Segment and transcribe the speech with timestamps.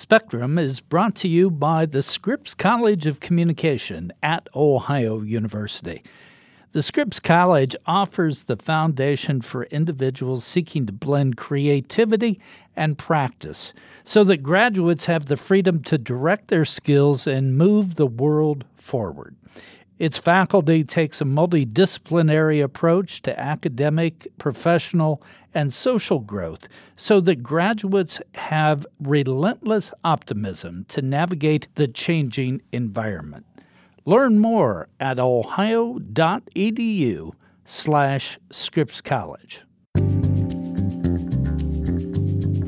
[0.00, 6.02] Spectrum is brought to you by the Scripps College of Communication at Ohio University.
[6.72, 12.40] The Scripps College offers the foundation for individuals seeking to blend creativity
[12.74, 18.06] and practice so that graduates have the freedom to direct their skills and move the
[18.06, 19.36] world forward.
[19.98, 25.22] Its faculty takes a multidisciplinary approach to academic, professional,
[25.54, 33.46] and social growth so that graduates have relentless optimism to navigate the changing environment.
[34.04, 36.02] Learn more at ohio.edu
[37.64, 39.62] slash Scripps College.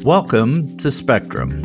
[0.05, 1.62] Welcome to Spectrum.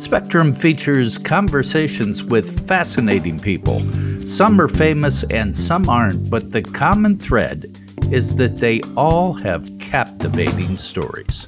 [0.00, 3.80] Spectrum features conversations with fascinating people.
[4.26, 7.78] Some are famous and some aren't, but the common thread
[8.10, 11.46] is that they all have captivating stories.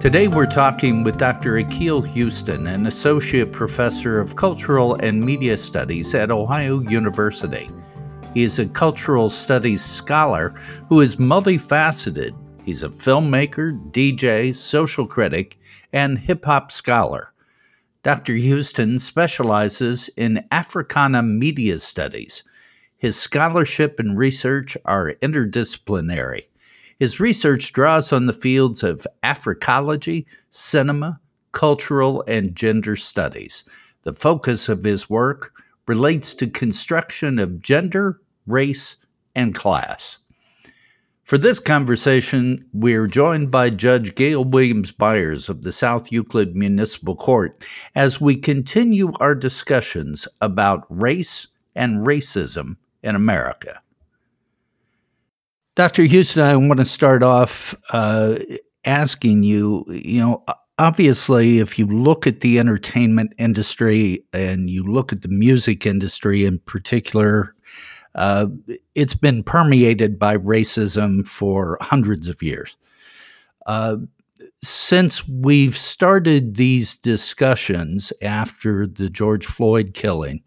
[0.00, 1.56] Today we're talking with Dr.
[1.58, 7.68] Akil Houston, an associate professor of cultural and media studies at Ohio University.
[8.34, 10.50] He is a cultural studies scholar
[10.88, 12.34] who is multifaceted
[12.66, 15.56] He's a filmmaker, DJ, social critic,
[15.92, 17.32] and hip hop scholar.
[18.02, 18.34] Dr.
[18.34, 22.42] Houston specializes in Africana media studies.
[23.06, 26.48] His scholarship and research are interdisciplinary.
[26.98, 31.20] His research draws on the fields of Africology, cinema,
[31.52, 33.62] cultural, and gender studies.
[34.02, 35.52] The focus of his work
[35.86, 38.96] relates to construction of gender, race,
[39.36, 40.18] and class.
[41.22, 47.14] For this conversation, we're joined by Judge Gayle Williams Byers of the South Euclid Municipal
[47.14, 47.62] Court
[47.94, 52.74] as we continue our discussions about race and racism
[53.06, 53.80] in America.
[55.76, 56.02] Dr.
[56.04, 58.36] Houston, I want to start off uh,
[58.84, 60.44] asking you, you know,
[60.78, 66.44] obviously, if you look at the entertainment industry and you look at the music industry
[66.44, 67.54] in particular,
[68.14, 68.46] uh,
[68.94, 72.76] it's been permeated by racism for hundreds of years.
[73.66, 73.96] Uh,
[74.62, 80.42] since we've started these discussions after the George Floyd killing,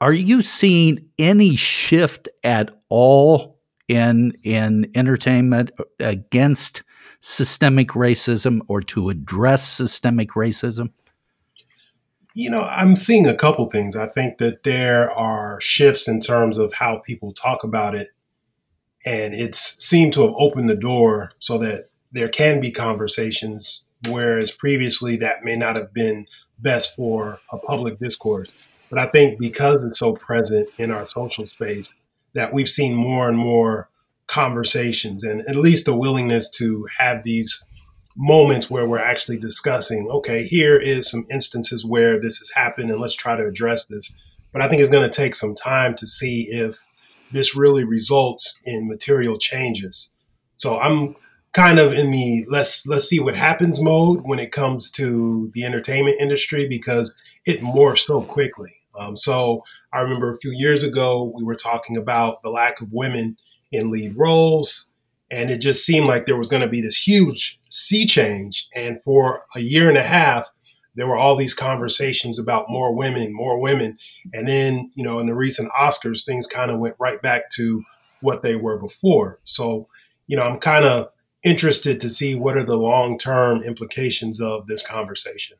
[0.00, 6.82] are you seeing any shift at all in in entertainment against
[7.20, 10.90] systemic racism or to address systemic racism?
[12.34, 13.94] You know, I'm seeing a couple things.
[13.94, 18.08] I think that there are shifts in terms of how people talk about it.
[19.06, 24.50] And it's seemed to have opened the door so that there can be conversations, whereas
[24.50, 26.26] previously that may not have been
[26.58, 28.50] best for a public discourse.
[28.90, 31.92] But I think because it's so present in our social space,
[32.34, 33.88] that we've seen more and more
[34.26, 37.64] conversations and at least a willingness to have these
[38.16, 43.00] moments where we're actually discussing, okay, here is some instances where this has happened and
[43.00, 44.16] let's try to address this.
[44.52, 46.84] But I think it's going to take some time to see if
[47.32, 50.10] this really results in material changes.
[50.54, 51.16] So I'm
[51.54, 55.64] kind of in the let's let's see what happens mode when it comes to the
[55.64, 58.74] entertainment industry because it morphs so quickly.
[58.98, 62.92] Um, so I remember a few years ago we were talking about the lack of
[62.92, 63.36] women
[63.72, 64.90] in lead roles.
[65.30, 68.68] And it just seemed like there was going to be this huge sea change.
[68.74, 70.48] And for a year and a half,
[70.94, 73.98] there were all these conversations about more women, more women.
[74.32, 77.82] And then, you know, in the recent Oscars, things kind of went right back to
[78.20, 79.38] what they were before.
[79.44, 79.88] So,
[80.28, 81.08] you know, I'm kind of
[81.44, 85.56] interested to see what are the long term implications of this conversation.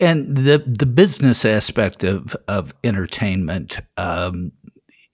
[0.00, 4.52] And the the business aspect of of entertainment, um,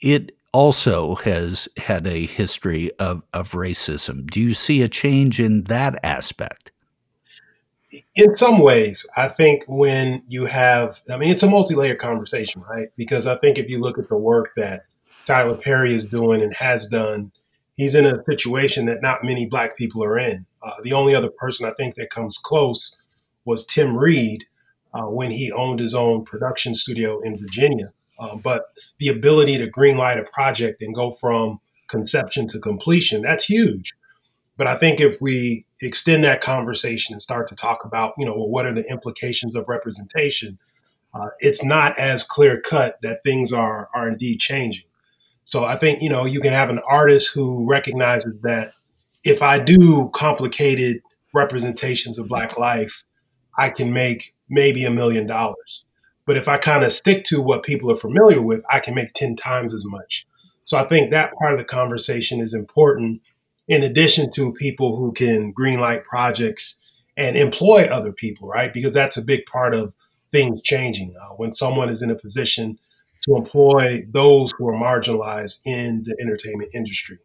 [0.00, 4.28] it also has had a history of, of racism.
[4.31, 6.70] Do you see a change in that aspect?
[8.15, 12.62] In some ways, I think when you have, I mean, it's a multi layered conversation,
[12.69, 12.88] right?
[12.97, 14.84] Because I think if you look at the work that
[15.25, 17.32] Tyler Perry is doing and has done,
[17.78, 20.44] he's in a situation that not many black people are in.
[20.62, 23.00] Uh, the only other person I think that comes close
[23.47, 24.44] was Tim Reid
[24.93, 27.93] uh, when he owned his own production studio in Virginia.
[28.19, 28.64] Um, but
[28.99, 33.94] the ability to greenlight a project and go from conception to completion, that's huge.
[34.56, 38.35] But I think if we extend that conversation and start to talk about, you know,
[38.35, 40.58] well, what are the implications of representation,
[41.14, 44.88] uh, it's not as clear cut that things are are indeed changing.
[45.49, 48.75] So I think you know you can have an artist who recognizes that
[49.25, 51.00] if I do complicated
[51.33, 53.03] representations of Black life,
[53.59, 55.87] I can make maybe a million dollars.
[56.27, 59.15] But if I kind of stick to what people are familiar with, I can make
[59.15, 60.27] 10 times as much.
[60.65, 63.23] So I think that part of the conversation is important
[63.69, 66.79] in addition to people who can greenlight projects
[67.17, 68.75] and employ other people, right?
[68.75, 69.94] Because that's a big part of
[70.31, 71.15] things changing.
[71.19, 72.79] Uh, when someone is in a position
[73.29, 77.19] to employ those who are marginalized in the entertainment industry.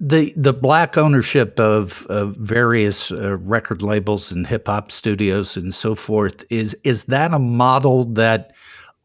[0.00, 5.72] The the black ownership of, of various uh, record labels and hip hop studios and
[5.72, 8.52] so forth is is that a model that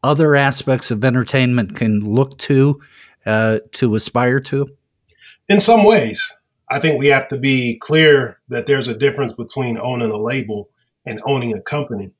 [0.02, 2.80] other aspects of entertainment can look to
[3.24, 4.68] uh, to aspire to?
[5.48, 6.36] In some ways,
[6.68, 10.68] I think we have to be clear that there's a difference between owning a label
[11.06, 12.10] and owning a company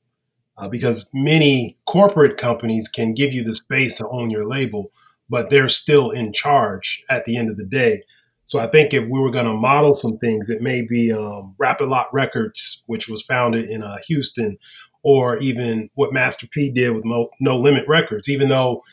[0.61, 4.91] uh, because many corporate companies can give you the space to own your label,
[5.27, 8.03] but they're still in charge at the end of the day.
[8.45, 11.55] So I think if we were going to model some things, it may be um,
[11.57, 14.57] Rap A Lot Records, which was founded in uh, Houston,
[15.01, 18.83] or even what Master P did with Mo- No Limit Records, even though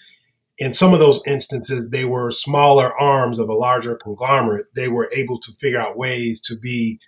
[0.56, 5.10] in some of those instances they were smaller arms of a larger conglomerate, they were
[5.12, 6.98] able to figure out ways to be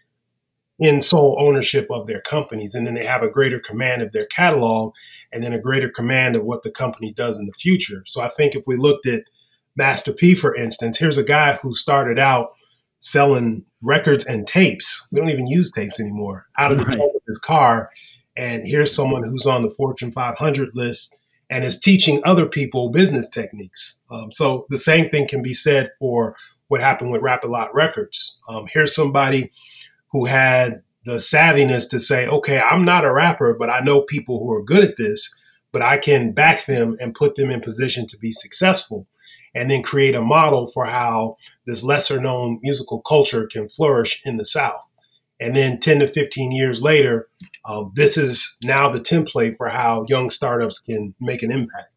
[0.81, 2.75] in sole ownership of their companies.
[2.75, 4.94] And then they have a greater command of their catalog
[5.31, 8.03] and then a greater command of what the company does in the future.
[8.06, 9.25] So I think if we looked at
[9.77, 12.53] Master P, for instance, here's a guy who started out
[12.99, 15.06] selling records and tapes.
[15.12, 16.94] We don't even use tapes anymore out of the right.
[16.94, 17.91] trunk of his car.
[18.37, 21.15] And here's someone who's on the Fortune 500 list
[21.50, 24.00] and is teaching other people business techniques.
[24.11, 26.37] Um, so the same thing can be said for
[26.69, 28.38] what happened with Rap A Lot Records.
[28.49, 29.50] Um, here's somebody
[30.12, 34.39] who had the savviness to say, okay, I'm not a rapper, but I know people
[34.39, 35.35] who are good at this,
[35.73, 39.07] but I can back them and put them in position to be successful
[39.55, 41.37] and then create a model for how
[41.67, 44.85] this lesser known musical culture can flourish in the South.
[45.41, 47.29] And then 10 to 15 years later,
[47.65, 51.89] um, this is now the template for how young startups can make an impact.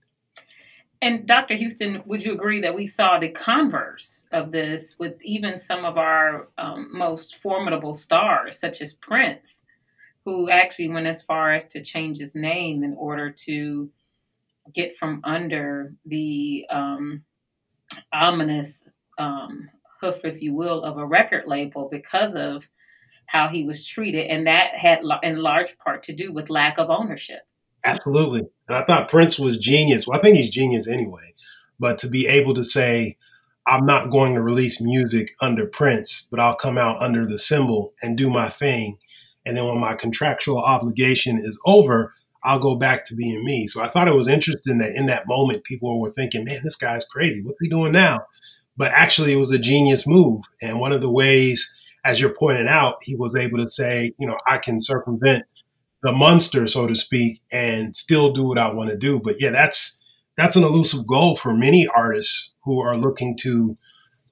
[1.03, 1.55] And Dr.
[1.55, 5.97] Houston, would you agree that we saw the converse of this with even some of
[5.97, 9.63] our um, most formidable stars, such as Prince,
[10.23, 13.91] who actually went as far as to change his name in order to
[14.73, 17.25] get from under the um,
[18.13, 18.85] ominous
[19.17, 19.69] um,
[20.00, 22.69] hoof, if you will, of a record label because of
[23.25, 24.27] how he was treated.
[24.27, 27.41] And that had in large part to do with lack of ownership.
[27.83, 28.41] Absolutely.
[28.68, 30.07] And I thought Prince was genius.
[30.07, 31.33] Well, I think he's genius anyway.
[31.80, 33.18] But to be able to say,
[33.68, 37.94] I'm not going to release music under Prince, but I'll come out under the symbol
[38.01, 38.97] and do my thing.
[39.45, 42.13] And then when my contractual obligation is over,
[42.44, 43.68] I'll go back to being me.
[43.68, 46.75] So I thought it was interesting that in that moment, people were thinking, man, this
[46.75, 47.41] guy's crazy.
[47.41, 48.19] What's he doing now?
[48.75, 50.41] But actually, it was a genius move.
[50.62, 54.27] And one of the ways, as you're pointing out, he was able to say, you
[54.27, 55.44] know, I can circumvent
[56.03, 59.19] the monster, so to speak, and still do what I want to do.
[59.19, 60.00] But yeah, that's
[60.38, 63.77] that's an elusive goal for many artists who are looking to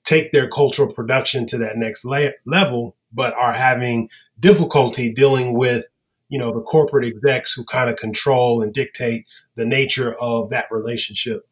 [0.03, 4.09] take their cultural production to that next la- level, but are having
[4.39, 5.87] difficulty dealing with
[6.29, 9.25] you know the corporate execs who kind of control and dictate
[9.55, 11.47] the nature of that relationship.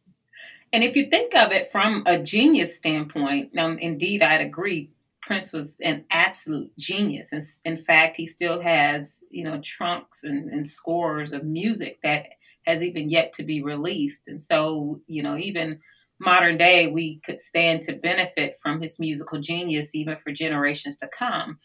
[0.71, 4.91] And if you think of it from a genius standpoint, um, indeed, I'd agree.
[5.29, 7.31] Prince was an absolute genius.
[7.31, 12.29] And in fact, he still has, you know, trunks and, and scores of music that
[12.65, 14.27] has even yet to be released.
[14.27, 15.81] And so, you know, even
[16.19, 21.07] modern day, we could stand to benefit from his musical genius even for generations to
[21.07, 21.59] come.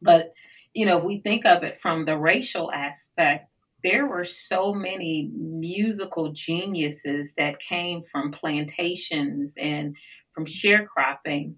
[0.00, 0.32] But,
[0.72, 3.50] you know, if we think of it from the racial aspect,
[3.84, 9.94] there were so many musical geniuses that came from plantations and
[10.32, 11.56] from sharecropping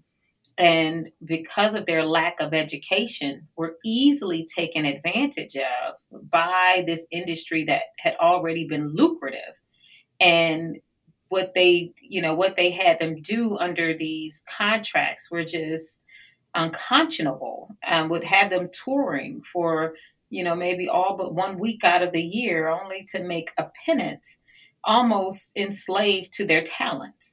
[0.57, 7.63] and because of their lack of education were easily taken advantage of by this industry
[7.65, 9.55] that had already been lucrative.
[10.19, 10.77] And
[11.31, 16.03] what they you know what they had them do under these contracts were just
[16.53, 19.95] unconscionable and would have them touring for
[20.29, 23.65] you know maybe all but one week out of the year only to make a
[23.85, 24.41] pittance
[24.83, 27.31] almost enslaved to their talents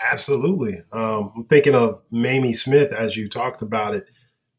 [0.00, 0.82] Absolutely.
[0.92, 4.06] Um, I'm thinking of Mamie Smith as you talked about it.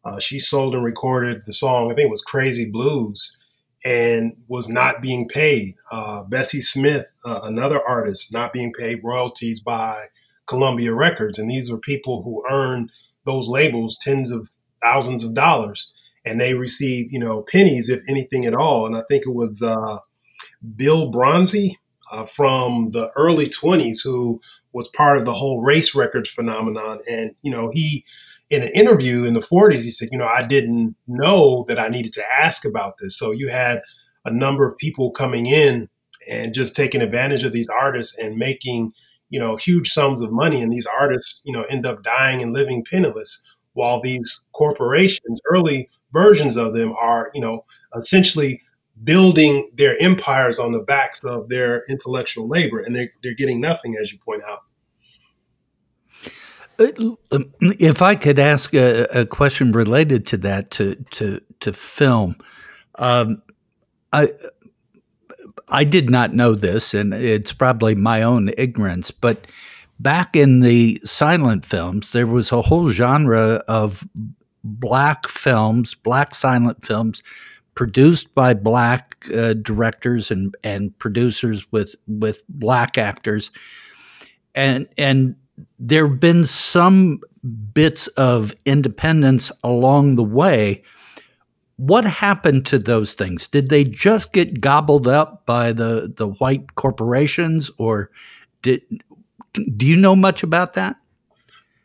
[0.03, 3.35] Uh, she sold and recorded the song, I think it was Crazy Blues,
[3.83, 5.75] and was not being paid.
[5.91, 10.07] Uh, Bessie Smith, uh, another artist, not being paid royalties by
[10.47, 11.39] Columbia Records.
[11.39, 12.91] And these were people who earned
[13.25, 14.49] those labels tens of
[14.81, 15.91] thousands of dollars.
[16.23, 18.85] And they received, you know, pennies, if anything at all.
[18.85, 19.97] And I think it was uh,
[20.75, 21.77] Bill Broonzy
[22.11, 24.41] uh, from the early 20s who
[24.75, 26.99] was part of the whole race records phenomenon.
[27.09, 28.05] And, you know, he,
[28.49, 31.87] in an interview in the 40s, he said, you know, I didn't know that I
[31.87, 33.17] needed to ask about this.
[33.17, 33.81] So you had
[34.25, 35.87] a number of people coming in
[36.29, 38.91] and just taking advantage of these artists and making,
[39.29, 40.61] you know, huge sums of money.
[40.61, 43.43] And these artists, you know, end up dying and living penniless
[43.75, 47.63] while these corporations, early versions of them, are you know
[47.95, 48.61] essentially
[49.03, 53.97] building their empires on the backs of their intellectual labor, and they're, they're getting nothing,
[54.01, 54.61] as you point out.
[56.77, 62.35] Uh, if I could ask a, a, question related to that, to to to film,
[62.95, 63.41] um,
[64.11, 64.33] I
[65.69, 69.47] I did not know this, and it's probably my own ignorance, but
[69.99, 74.07] back in the silent films, there was a whole genre of
[74.63, 77.23] black films, black silent films,
[77.75, 83.51] produced by black uh, directors and and producers with with black actors,
[84.55, 85.35] and and
[85.77, 87.19] there have been some
[87.73, 90.83] bits of independence along the way.
[91.77, 93.49] What happened to those things?
[93.49, 98.09] Did they just get gobbled up by the, the white corporations, or
[98.61, 98.81] did
[99.53, 100.95] do you know much about that?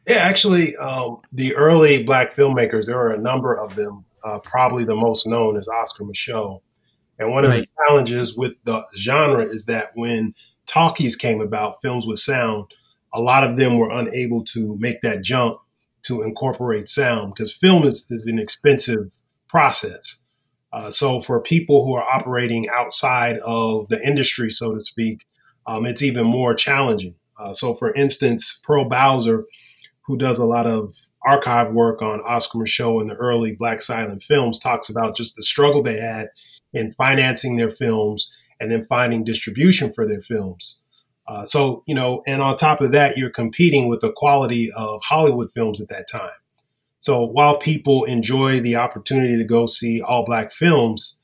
[0.09, 4.05] Yeah, actually, um, the early black filmmakers, there were a number of them.
[4.25, 6.61] Uh, probably the most known is Oscar Micheaux.
[7.19, 10.35] And one of the challenges with the genre is that when
[10.67, 12.67] talkies came about, films with sound,
[13.13, 15.59] a lot of them were unable to make that jump
[16.03, 19.13] to incorporate sound because film is, is, an expensive
[19.49, 20.19] process.
[20.73, 25.27] Uh, so for people who are operating outside of the industry, so to speak,
[25.67, 27.15] um, it's even more challenging.
[27.39, 29.45] Uh, so for instance, Pearl Bowser,
[30.03, 34.23] who does a lot of archive work on Oscar Micheaux and the early Black silent
[34.23, 36.29] films, talks about just the struggle they had
[36.73, 40.81] in financing their films and then finding distribution for their films.
[41.27, 45.01] Uh, so, you know, and on top of that, you're competing with the quality of
[45.03, 46.31] Hollywood films at that time.
[46.99, 51.19] So while people enjoy the opportunity to go see all black films,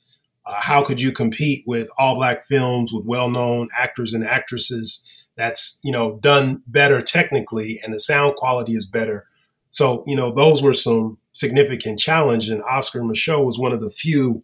[0.46, 5.04] uh, how could you compete with all black films with well known actors and actresses
[5.36, 9.26] that's, you know, done better technically and the sound quality is better?
[9.70, 12.48] So, you know, those were some significant challenge.
[12.48, 14.42] And Oscar Micheaux was one of the few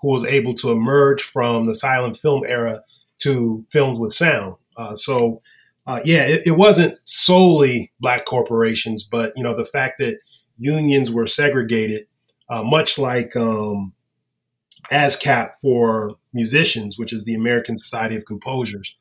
[0.00, 2.82] who was able to emerge from the silent film era
[3.18, 4.56] to films with sound.
[4.76, 5.40] Uh, so,
[5.86, 10.18] uh, yeah, it, it, wasn't solely black corporations, but you know the fact that
[10.58, 12.06] unions were segregated,
[12.48, 13.92] uh, much like um,
[14.92, 18.96] ASCAP for musicians, which is the American Society of Composers.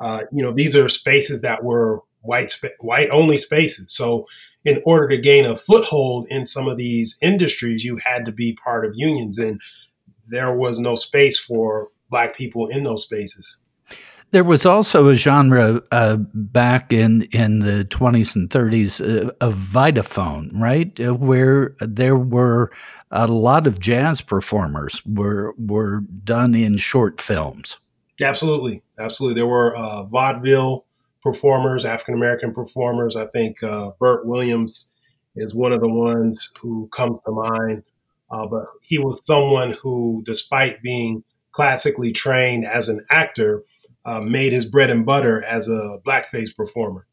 [0.00, 3.92] Uh, you know, these are spaces that were white white only spaces.
[3.92, 4.26] So,
[4.64, 8.54] in order to gain a foothold in some of these industries, you had to be
[8.54, 9.60] part of unions, and
[10.26, 13.60] there was no space for black people in those spaces.
[14.30, 19.54] There was also a genre uh, back in, in the 20s and 30s uh, of
[19.54, 20.98] Vitaphone, right?
[20.98, 22.72] Uh, where there were
[23.12, 27.76] a lot of jazz performers were were done in short films.
[28.20, 29.34] Absolutely, absolutely.
[29.34, 30.84] There were uh, vaudeville
[31.22, 33.16] performers, African American performers.
[33.16, 34.92] I think uh, Bert Williams
[35.36, 37.82] is one of the ones who comes to mind.
[38.30, 43.62] Uh, but he was someone who, despite being classically trained as an actor,
[44.04, 47.06] uh, made his bread and butter as a blackface performer.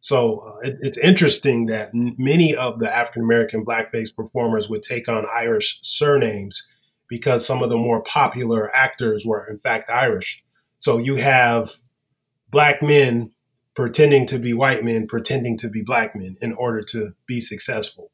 [0.00, 5.08] So uh, it, it's interesting that many of the African American blackface performers would take
[5.08, 6.66] on Irish surnames
[7.10, 10.42] because some of the more popular actors were, in fact, Irish.
[10.78, 11.72] So you have
[12.48, 13.32] black men
[13.74, 18.10] pretending to be white men, pretending to be black men in order to be successful.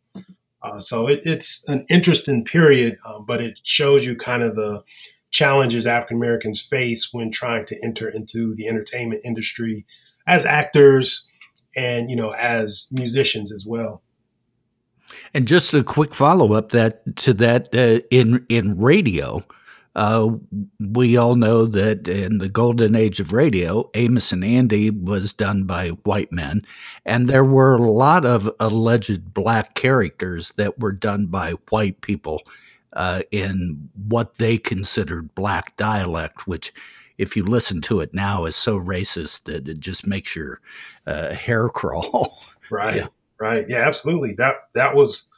[0.63, 4.83] Uh, so it, it's an interesting period, um, but it shows you kind of the
[5.31, 9.85] challenges African Americans face when trying to enter into the entertainment industry
[10.27, 11.29] as actors
[11.77, 14.03] and you know as musicians as well.
[15.35, 19.43] And just a quick follow up that to that uh, in in radio,
[19.95, 20.31] uh,
[20.79, 25.65] we all know that in the golden age of radio, Amos and Andy was done
[25.65, 26.63] by white men,
[27.05, 32.43] and there were a lot of alleged black characters that were done by white people
[32.93, 36.73] uh, in what they considered black dialect, which,
[37.19, 40.61] if you listen to it now, is so racist that it just makes your
[41.07, 42.43] uh, hair crawl.
[42.71, 43.07] right, yeah.
[43.39, 44.35] Right, yeah, absolutely.
[44.35, 45.31] That that was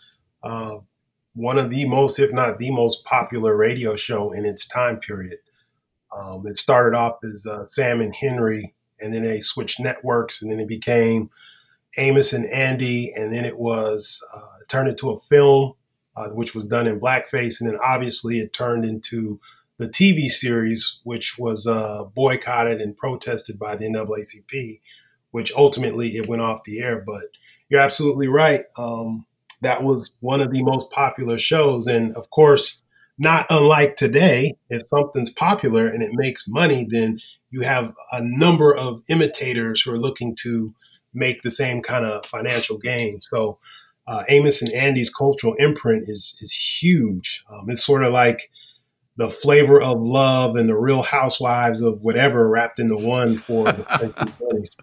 [0.43, 0.79] uh,
[1.35, 5.39] one of the most, if not the most popular radio show in its time period.
[6.17, 10.51] Um, it started off as uh, Sam and Henry, and then they switched networks, and
[10.51, 11.31] then it became
[11.97, 15.75] Amos and Andy, and then it was uh, turned into a film
[16.19, 19.39] uh, which was done in blackface, and then obviously it turned into
[19.79, 24.81] the TV series, which was uh, boycotted and protested by the NAACP,
[25.31, 27.01] which ultimately it went off the air.
[27.07, 27.27] But
[27.69, 28.65] you're absolutely right.
[28.77, 29.27] Um,
[29.61, 32.83] that was one of the most popular shows, and of course,
[33.19, 37.19] not unlike today, if something's popular and it makes money, then
[37.51, 40.73] you have a number of imitators who are looking to
[41.13, 43.21] make the same kind of financial gain.
[43.21, 43.59] So
[44.07, 47.45] uh, Amos and Andy's cultural imprint is is huge.
[47.51, 48.51] Um, it's sort of like
[49.17, 53.73] the flavor of love and the Real Housewives of whatever wrapped into one for the
[53.83, 54.77] 1920s.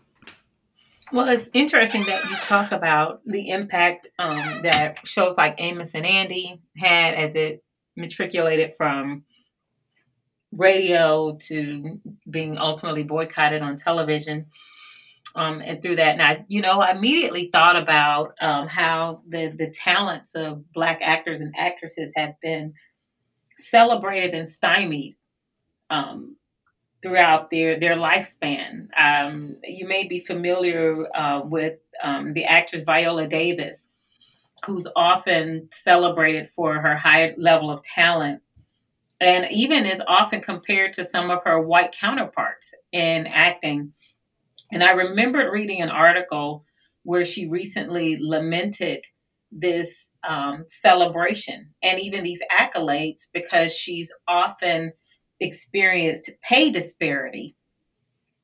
[1.16, 6.06] Well, it's interesting that you talk about the impact um, that shows like Amos and
[6.06, 7.64] Andy had as it
[7.96, 9.24] matriculated from
[10.52, 14.48] radio to being ultimately boycotted on television.
[15.38, 19.70] Um, and through that, now you know, I immediately thought about um, how the the
[19.70, 22.74] talents of black actors and actresses have been
[23.56, 25.16] celebrated and stymied
[25.90, 26.36] um,
[27.02, 28.88] throughout their their lifespan.
[28.98, 33.90] Um, you may be familiar uh, with um, the actress Viola Davis,
[34.66, 38.42] who's often celebrated for her high level of talent
[39.22, 43.94] and even is often compared to some of her white counterparts in acting.
[44.72, 46.66] And I remembered reading an article
[47.04, 49.06] where she recently lamented
[49.52, 54.92] this um, celebration and even these accolades because she's often
[55.40, 57.56] experienced pay disparity,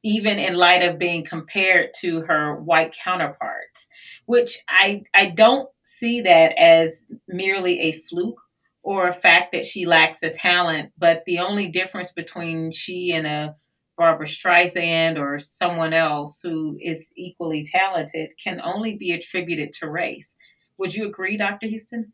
[0.04, 3.88] even in light of being compared to her white counterparts,
[4.26, 8.42] which I, I don't see that as merely a fluke
[8.84, 13.28] or a fact that she lacks a talent, but the only difference between she and
[13.28, 13.56] a
[13.98, 20.38] Barbara Streisand or someone else who is equally talented can only be attributed to race.
[20.80, 21.68] Would you agree, Dr.
[21.68, 22.14] Houston?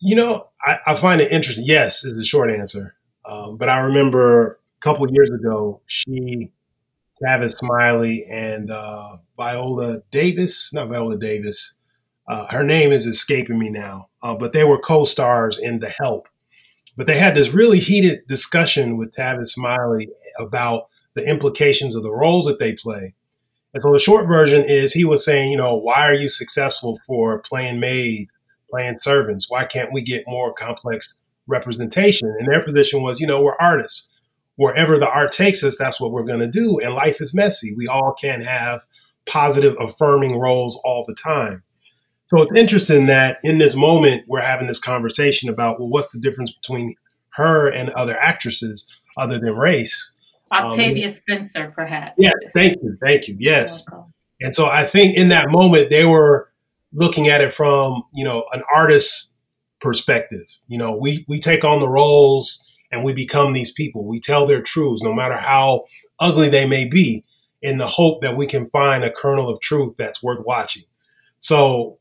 [0.00, 1.64] You know, I, I find it interesting.
[1.66, 2.96] Yes, is the short answer.
[3.28, 6.50] Um, but I remember a couple years ago, she,
[7.22, 11.76] Tavis Smiley, and uh, Viola Davis, not Viola Davis,
[12.26, 15.88] uh, her name is escaping me now, uh, but they were co stars in The
[15.88, 16.28] Help.
[16.96, 20.08] But they had this really heated discussion with Tavis Smiley
[20.38, 23.14] about the implications of the roles that they play.
[23.74, 26.98] And so the short version is he was saying, you know, why are you successful
[27.06, 28.32] for playing maids,
[28.70, 29.48] playing servants?
[29.48, 31.14] Why can't we get more complex
[31.48, 32.32] representation?
[32.38, 34.08] And their position was, you know, we're artists.
[34.56, 36.78] Wherever the art takes us, that's what we're going to do.
[36.80, 37.74] And life is messy.
[37.74, 38.84] We all can't have
[39.26, 41.62] positive, affirming roles all the time.
[42.26, 46.20] So it's interesting that in this moment, we're having this conversation about, well, what's the
[46.20, 46.94] difference between
[47.30, 50.14] her and other actresses other than race?
[50.52, 52.14] Octavia um, Spencer, perhaps.
[52.18, 53.36] Yes, thank you, thank you.
[53.38, 53.86] Yes,
[54.40, 56.48] and so I think in that moment they were
[56.92, 59.34] looking at it from you know an artist's
[59.80, 60.46] perspective.
[60.66, 64.04] You know, we we take on the roles and we become these people.
[64.04, 65.84] We tell their truths, no matter how
[66.18, 67.24] ugly they may be,
[67.62, 70.84] in the hope that we can find a kernel of truth that's worth watching.
[71.38, 71.98] So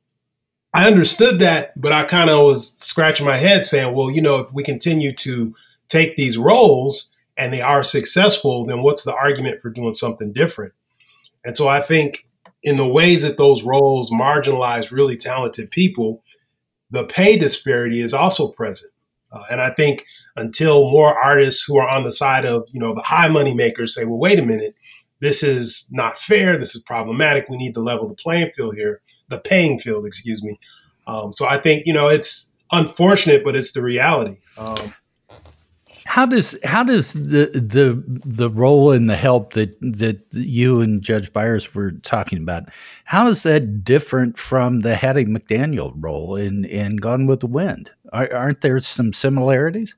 [0.74, 4.40] I understood that, but I kind of was scratching my head saying, well, you know,
[4.40, 5.56] if we continue to
[5.88, 10.74] take these roles and they are successful, then what's the argument for doing something different?
[11.46, 12.28] And so I think
[12.64, 16.24] in the ways that those roles marginalize really talented people,
[16.92, 18.92] the pay disparity is also present.
[19.32, 22.94] Uh, and I think until more artists who are on the side of, you know,
[22.94, 24.76] the high money makers say, well, wait a minute,
[25.20, 29.02] this is not fair, this is problematic, we need to level the playing field here,
[29.30, 30.60] the paying field, excuse me.
[31.08, 34.38] Um, so I think, you know, it's unfortunate, but it's the reality.
[34.58, 34.94] Um,
[36.08, 41.02] how does how does the the the role and the help that that you and
[41.02, 42.70] Judge Byers were talking about
[43.04, 47.92] how is that different from the Hattie McDaniel role in in Gone with the Wind?
[48.14, 49.96] Are, aren't there some similarities?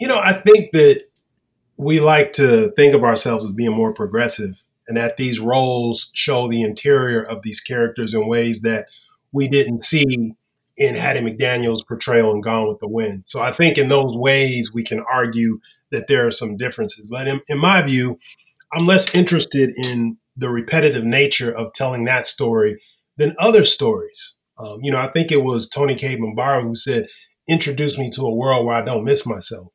[0.00, 1.04] You know, I think that
[1.76, 6.48] we like to think of ourselves as being more progressive, and that these roles show
[6.48, 8.88] the interior of these characters in ways that
[9.30, 10.34] we didn't see
[10.76, 13.24] in Hattie McDaniel's portrayal in Gone with the Wind.
[13.26, 15.60] So I think in those ways we can argue
[15.90, 17.06] that there are some differences.
[17.06, 18.18] But in, in my view,
[18.72, 22.80] I'm less interested in the repetitive nature of telling that story
[23.16, 24.34] than other stories.
[24.58, 27.06] Um, you know, I think it was Toni Cade Bambara who said,
[27.46, 29.68] introduce me to a world where I don't miss myself.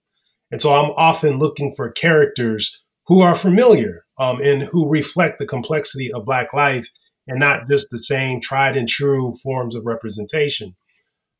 [0.51, 5.45] And so I'm often looking for characters who are familiar um, and who reflect the
[5.45, 6.89] complexity of Black life
[7.27, 10.75] and not just the same tried and true forms of representation.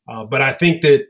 [0.10, 1.06] Uh, but I think that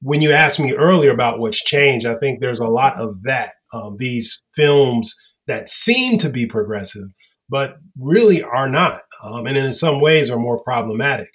[0.00, 3.52] when you asked me earlier about what's changed, I think there's a lot of that.
[3.72, 5.14] Um, these films
[5.46, 7.08] that seem to be progressive,
[7.48, 11.30] but really are not, um, and in some ways are more problematic.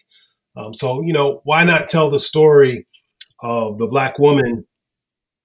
[0.56, 2.88] Um, so, you know, why not tell the story
[3.42, 4.66] of the black woman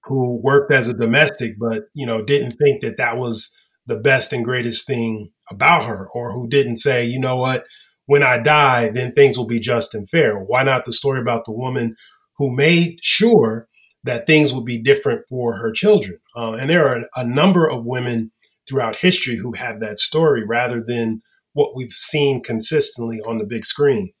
[0.05, 4.33] who worked as a domestic, but you know, didn't think that that was the best
[4.33, 7.65] and greatest thing about her, or who didn't say, you know what,
[8.05, 10.37] when I die, then things will be just and fair.
[10.37, 11.95] Why not the story about the woman
[12.37, 13.67] who made sure
[14.03, 16.19] that things would be different for her children?
[16.35, 18.31] Uh, and there are a number of women
[18.67, 21.21] throughout history who have that story rather than
[21.53, 24.11] what we've seen consistently on the big screen.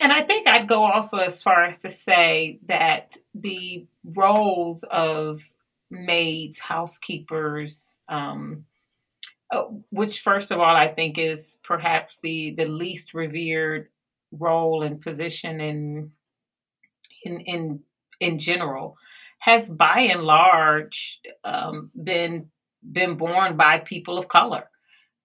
[0.00, 5.42] And I think I'd go also as far as to say that the roles of
[5.90, 8.64] maids, housekeepers, um,
[9.90, 13.88] which first of all I think is perhaps the the least revered
[14.30, 16.12] role and position in
[17.24, 17.80] in in
[18.20, 18.96] in general,
[19.38, 22.50] has by and large um, been
[22.90, 24.68] been borne by people of color.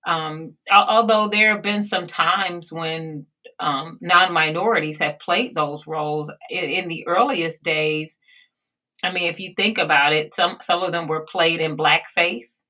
[0.05, 3.25] Um, although there have been some times when
[3.59, 8.17] um, non-minorities have played those roles in, in, the earliest days.
[9.03, 12.63] I mean, if you think about it, some some of them were played in blackface.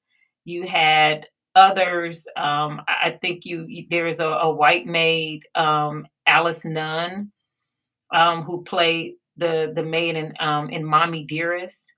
[0.46, 2.28] You had others.
[2.38, 7.32] Um, I think you, there is a, a, white maid, um, Alice Nunn,
[8.14, 11.92] um, who played the the maid in um, in Mommie Dearest.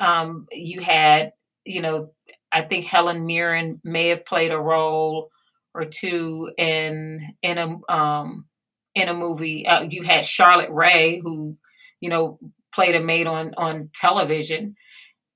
[0.00, 1.32] Um, you had,
[1.64, 2.12] you know,
[2.50, 5.30] I think Helen Mirren may have played a role
[5.74, 8.46] or two in in a um,
[8.94, 9.66] in a movie.
[9.66, 11.56] Uh, you had Charlotte Rae, who
[12.00, 12.38] you know
[12.72, 14.76] played a maid on on television.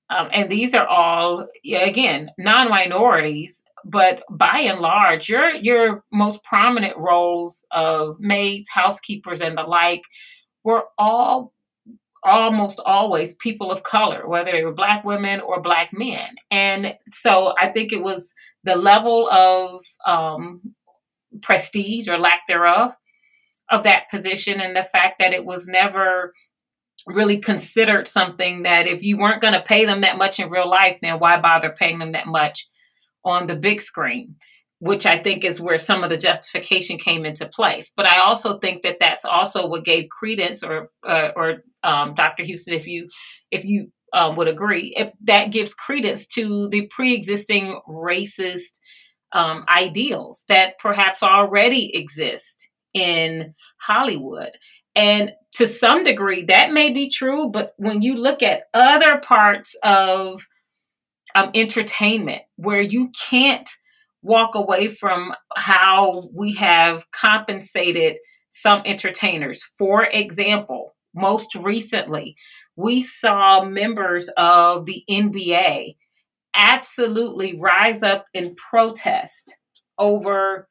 [0.08, 6.96] Um, and these are all again non-minorities but by and large your your most prominent
[6.96, 10.02] roles of maids housekeepers and the like
[10.64, 11.52] were all
[12.26, 16.34] almost always people of color, whether they were black women or black men.
[16.50, 20.60] And so I think it was the level of um,
[21.40, 22.94] prestige or lack thereof
[23.70, 26.32] of that position and the fact that it was never
[27.06, 30.68] really considered something that if you weren't going to pay them that much in real
[30.68, 32.68] life, then why bother paying them that much
[33.24, 34.36] on the big screen?
[34.78, 37.90] which I think is where some of the justification came into place.
[37.94, 42.44] But I also think that that's also what gave credence, or uh, or um, Dr.
[42.44, 43.08] Houston, if you
[43.50, 48.78] if you um, would agree, if that gives credence to the pre-existing racist
[49.32, 54.52] um, ideals that perhaps already exist in Hollywood.
[54.94, 59.74] And to some degree, that may be true, but when you look at other parts
[59.82, 60.46] of
[61.34, 63.68] um, entertainment where you can't
[64.22, 68.16] walk away from how we have compensated
[68.50, 69.62] some entertainers.
[69.62, 72.36] For example, most recently,
[72.74, 75.96] we saw members of the NBA
[76.54, 79.56] absolutely rise up in protest
[79.98, 80.68] over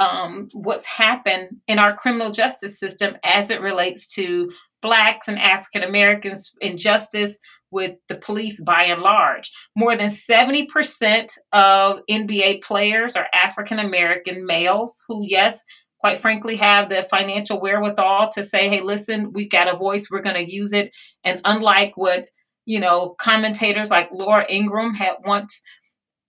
[0.00, 4.50] um, what's happened in our criminal justice system as it relates to
[4.82, 7.38] Blacks and African Americans in justice,
[7.70, 9.50] with the police by and large.
[9.76, 15.64] More than 70% of NBA players are African American males who, yes,
[16.00, 20.22] quite frankly, have the financial wherewithal to say, hey, listen, we've got a voice, we're
[20.22, 20.90] going to use it.
[21.24, 22.26] And unlike what,
[22.64, 25.62] you know, commentators like Laura Ingraham had once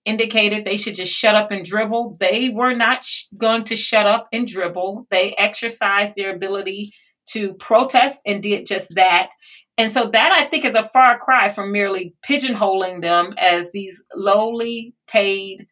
[0.06, 4.08] indicated they should just shut up and dribble, they were not sh- going to shut
[4.08, 5.08] up and dribble.
[5.10, 6.94] They exercised their ability
[7.30, 9.30] to protest and did just that.
[9.78, 14.04] And so that I think is a far cry from merely pigeonholing them as these
[14.16, 15.68] lowly paid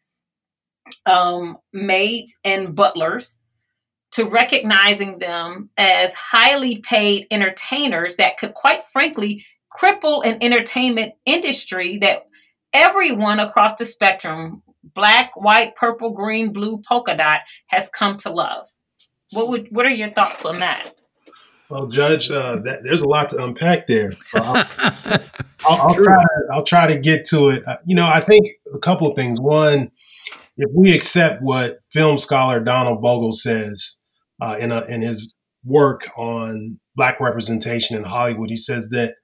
[1.06, 3.40] um, maids and butlers
[4.12, 11.98] to recognizing them as highly paid entertainers that could quite frankly cripple an entertainment industry
[11.98, 12.24] that
[12.72, 14.62] everyone across the spectrum
[14.94, 18.66] black white purple green blue polka dot has come to love
[19.32, 20.94] what would what are your thoughts on that
[21.70, 24.10] well, Judge, uh, that, there's a lot to unpack there.
[24.10, 24.66] So I'll,
[25.64, 27.62] I'll, I'll, try, I'll, try, to get to it.
[27.66, 29.40] Uh, you know, I think a couple of things.
[29.40, 29.92] One,
[30.56, 34.00] if we accept what film scholar Donald Bogle says
[34.42, 39.14] uh, in, a, in his work on Black representation in Hollywood, he says that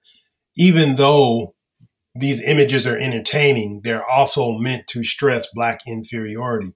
[0.57, 1.56] even though
[2.19, 6.73] these images are entertaining, they're also meant to stress Black inferiority.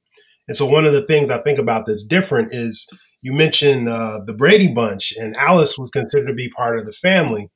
[0.49, 2.89] And so, one of the things I think about that's different is
[3.23, 6.93] you mentioned uh, the Brady Bunch, and Alice was considered to be part of the
[6.93, 7.49] family.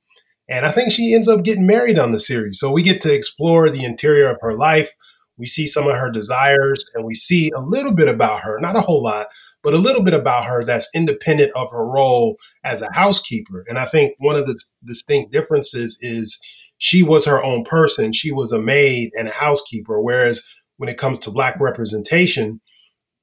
[0.48, 2.60] And I think she ends up getting married on the series.
[2.60, 4.92] So we get to explore the interior of her life.
[5.38, 8.76] We see some of her desires, and we see a little bit about her, not
[8.76, 9.28] a whole lot,
[9.62, 13.64] but a little bit about her that's independent of her role as a housekeeper.
[13.66, 16.38] And I think one of the distinct differences is
[16.84, 18.12] she was her own person.
[18.12, 20.02] She was a maid and a housekeeper.
[20.02, 20.42] Whereas
[20.76, 22.60] when it comes to Black representation,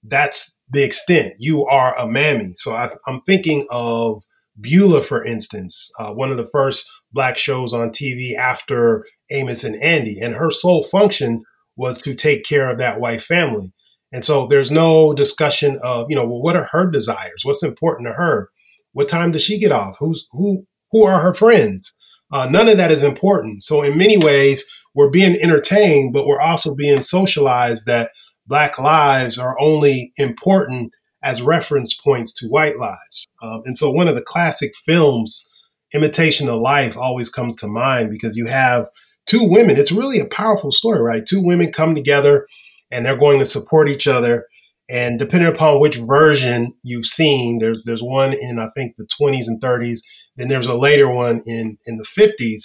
[0.04, 2.54] that's the extent you are a mammy.
[2.56, 4.24] So I, am thinking of
[4.60, 9.76] Beulah, for instance, uh, one of the first black shows on TV after Amos and
[9.84, 11.44] Andy, and her sole function
[11.76, 13.72] was to take care of that white family.
[14.12, 17.44] And so there's no discussion of, you know, well, what are her desires?
[17.44, 18.50] What's important to her?
[18.94, 19.98] What time does she get off?
[20.00, 20.66] Who's who?
[20.92, 21.94] Who are her friends?
[22.32, 23.64] Uh, none of that is important.
[23.64, 28.12] So in many ways, we're being entertained, but we're also being socialized that
[28.48, 33.28] Black lives are only important as reference points to white lives.
[33.42, 35.48] Um, and so one of the classic films,
[35.94, 38.90] Imitation of Life, always comes to mind because you have
[39.26, 39.78] two women.
[39.78, 41.26] It's really a powerful story, right?
[41.26, 42.48] Two women come together
[42.92, 44.46] and they're going to support each other.
[44.90, 49.48] And depending upon which version you've seen, there's there's one in I think the 20s
[49.48, 50.00] and 30s,
[50.42, 52.62] then there's a later one in in the 50s.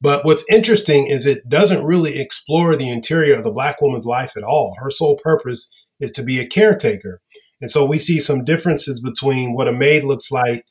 [0.00, 4.36] But what's interesting is it doesn't really explore the interior of the black woman's life
[4.36, 4.74] at all.
[4.78, 5.68] Her sole purpose
[6.00, 7.20] is to be a caretaker.
[7.60, 10.66] And so we see some differences between what a maid looks like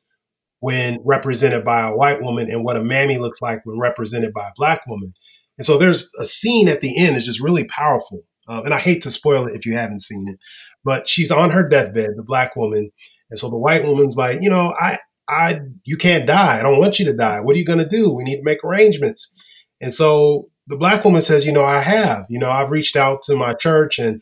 [0.60, 4.48] when represented by a white woman and what a mammy looks like when represented by
[4.48, 5.14] a black woman.
[5.58, 8.22] And so there's a scene at the end is just really powerful.
[8.48, 10.38] Um, and I hate to spoil it if you haven't seen it,
[10.84, 12.92] but she's on her deathbed, the black woman.
[13.30, 16.60] And so the white woman's like, you know, I, I, you can't die.
[16.60, 17.40] I don't want you to die.
[17.40, 18.14] What are you going to do?
[18.14, 19.34] We need to make arrangements.
[19.82, 23.22] And so the black woman says, you know, I have, you know, I've reached out
[23.24, 24.22] to my church and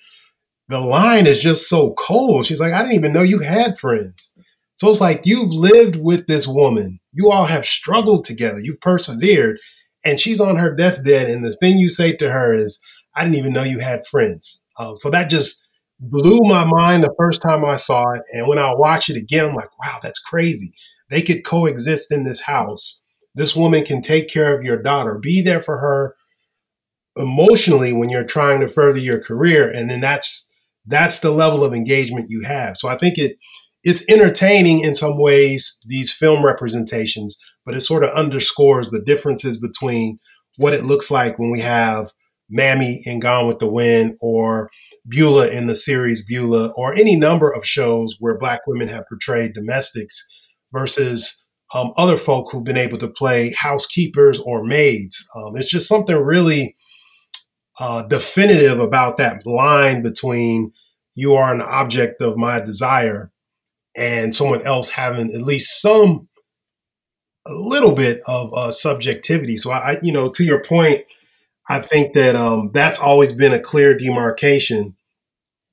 [0.69, 2.45] the line is just so cold.
[2.45, 4.33] She's like, I didn't even know you had friends.
[4.75, 6.99] So it's like you've lived with this woman.
[7.11, 8.59] You all have struggled together.
[8.59, 9.59] You've persevered.
[10.03, 11.29] And she's on her deathbed.
[11.29, 12.81] And the thing you say to her is,
[13.15, 14.63] I didn't even know you had friends.
[14.79, 15.63] Um, so that just
[15.99, 18.23] blew my mind the first time I saw it.
[18.31, 20.73] And when I watch it again, I'm like, wow, that's crazy.
[21.11, 23.01] They could coexist in this house.
[23.35, 26.15] This woman can take care of your daughter, be there for her
[27.17, 29.69] emotionally when you're trying to further your career.
[29.69, 30.49] And then that's
[30.87, 32.77] that's the level of engagement you have.
[32.77, 33.37] So I think it
[33.83, 39.59] it's entertaining in some ways these film representations, but it sort of underscores the differences
[39.59, 40.19] between
[40.57, 42.11] what it looks like when we have
[42.49, 44.69] Mammy in Gone with the Wind or
[45.07, 49.53] Beulah in the series Beulah or any number of shows where black women have portrayed
[49.53, 50.25] domestics
[50.73, 55.27] versus um, other folk who've been able to play housekeepers or maids.
[55.35, 56.75] Um, it's just something really
[57.79, 60.73] uh, definitive about that line between
[61.15, 63.31] you are an object of my desire
[63.95, 66.27] and someone else having at least some
[67.45, 69.57] a little bit of uh, subjectivity.
[69.57, 71.03] So I, you know, to your point,
[71.69, 74.95] I think that um, that's always been a clear demarcation.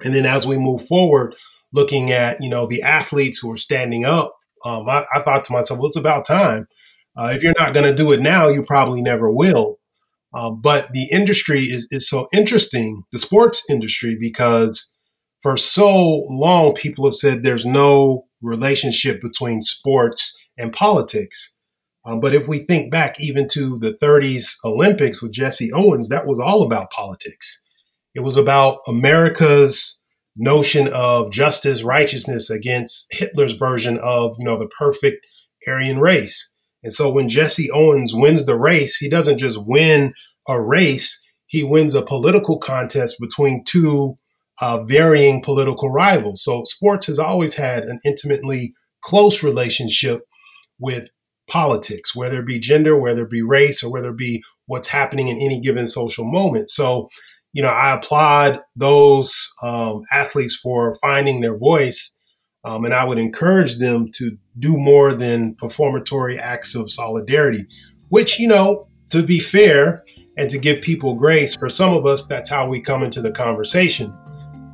[0.05, 1.35] And then as we move forward,
[1.73, 5.53] looking at you know the athletes who are standing up, um, I, I, thought to
[5.53, 6.67] myself, well, it's about time.
[7.17, 9.79] Uh, if you're not going to do it now, you probably never will.
[10.35, 14.93] Uh, but the industry is, is so interesting, the sports industry, because
[15.43, 21.55] for so long, people have said there's no relationship between sports and politics.
[22.05, 26.27] Um, but if we think back even to the 30s Olympics with Jesse Owens, that
[26.27, 27.63] was all about politics.
[28.15, 29.98] It was about America's
[30.39, 35.27] notion of justice, righteousness against Hitler's version of, you know, the perfect
[35.67, 36.53] Aryan race.
[36.83, 40.15] And so when Jesse Owens wins the race, he doesn't just win
[40.47, 44.15] a race, he wins a political contest between two
[44.61, 46.43] uh, varying political rivals.
[46.43, 50.23] So sports has always had an intimately close relationship
[50.79, 51.09] with
[51.49, 55.29] politics, whether it be gender, whether it be race, or whether it be what's happening
[55.29, 56.69] in any given social moment.
[56.69, 57.09] So,
[57.53, 62.19] you know, I applaud those um, athletes for finding their voice
[62.65, 67.67] um, and I would encourage them to do more than performatory acts of solidarity,
[68.09, 70.05] which, you know, to be fair
[70.37, 73.31] and to give people grace, for some of us, that's how we come into the
[73.31, 74.15] conversation.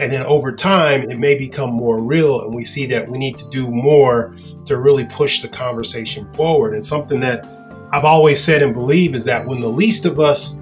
[0.00, 3.38] And then over time, it may become more real, and we see that we need
[3.38, 6.74] to do more to really push the conversation forward.
[6.74, 7.46] And something that
[7.92, 10.58] I've always said and believe is that when the least of us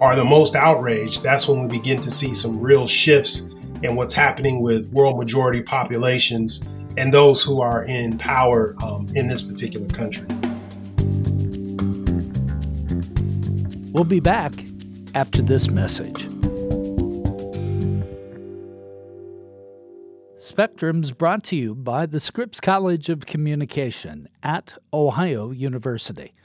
[0.00, 3.48] are the most outraged, that's when we begin to see some real shifts
[3.82, 9.26] in what's happening with world majority populations and those who are in power um, in
[9.26, 10.26] this particular country.
[13.92, 14.52] We'll be back
[15.14, 16.28] after this message.
[20.38, 26.35] Spectrum's brought to you by the Scripps College of Communication at Ohio University.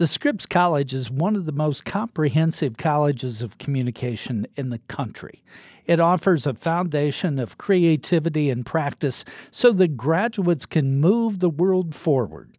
[0.00, 5.42] The Scripps College is one of the most comprehensive colleges of communication in the country.
[5.84, 11.94] It offers a foundation of creativity and practice so that graduates can move the world
[11.94, 12.50] forward.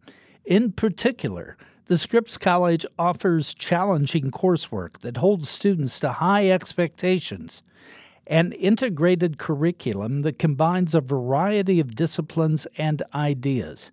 [0.44, 7.64] In particular, the Scripps College offers challenging coursework that holds students to high expectations,
[8.28, 13.90] an integrated curriculum that combines a variety of disciplines and ideas,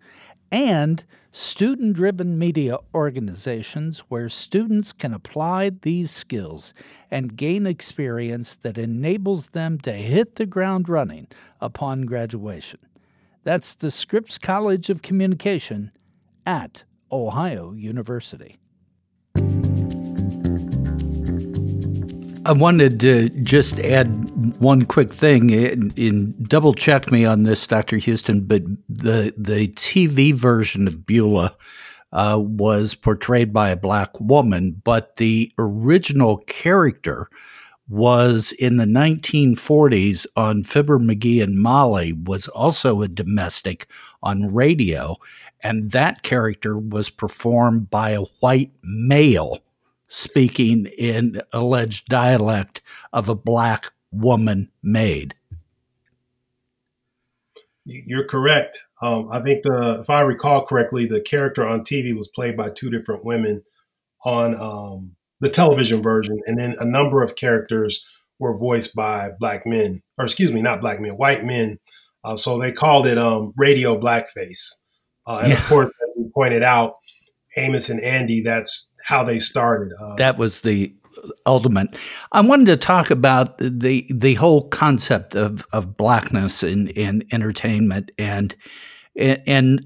[0.51, 6.73] and student driven media organizations where students can apply these skills
[7.11, 11.27] and gain experience that enables them to hit the ground running
[11.61, 12.79] upon graduation.
[13.43, 15.91] That's the Scripps College of Communication
[16.45, 18.59] at Ohio University.
[22.45, 24.07] I wanted to just add
[24.59, 27.97] one quick thing in, in, double check me on this, Dr.
[27.97, 31.55] Houston, but the the TV version of Beulah
[32.13, 37.29] uh, was portrayed by a black woman, but the original character
[37.89, 43.89] was in the 1940s on Fibber McGee and Molly was also a domestic
[44.23, 45.17] on radio,
[45.61, 49.59] and that character was performed by a white male
[50.09, 52.81] speaking in alleged dialect
[53.13, 55.35] of a black woman maid.
[57.85, 58.85] You're correct.
[59.01, 62.69] Um, I think the, if I recall correctly, the character on TV was played by
[62.69, 63.63] two different women
[64.25, 68.05] on um, the television version, and then a number of characters
[68.37, 71.79] were voiced by black men, or excuse me, not black men, white men.
[72.23, 74.75] Uh, so they called it um, radio blackface.
[75.25, 75.57] Uh, and yeah.
[75.57, 76.95] of course, as we pointed out,
[77.55, 79.91] Amos and Andy, that's how they started.
[79.99, 80.93] Uh, that was the
[81.47, 81.97] ultimate.
[82.31, 88.11] I wanted to talk about the the whole concept of of blackness in in entertainment
[88.19, 88.55] and
[89.17, 89.83] and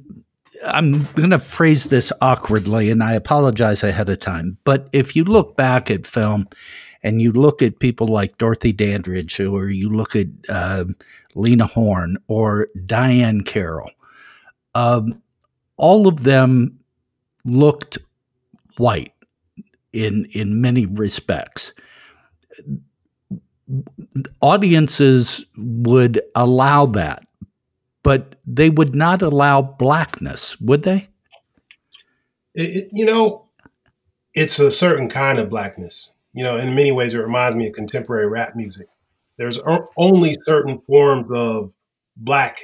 [0.66, 4.58] I'm going to phrase this awkwardly, and I apologize ahead of time.
[4.64, 6.48] But if you look back at film
[7.02, 10.86] and you look at people like Dorothy Dandridge, or you look at uh,
[11.36, 13.92] Lena Horne or Diahann Carroll,
[14.76, 15.22] um,
[15.76, 16.80] all of them
[17.44, 17.98] looked
[18.78, 19.13] white
[19.94, 21.74] in in many respects.
[24.42, 27.24] Audiences would allow that
[28.04, 31.08] but they would not allow blackness, would they?
[32.54, 33.48] It, you know,
[34.34, 36.14] it's a certain kind of blackness.
[36.34, 38.88] You know, in many ways, it reminds me of contemporary rap music.
[39.38, 39.60] There's
[39.98, 41.74] only certain forms of
[42.16, 42.60] black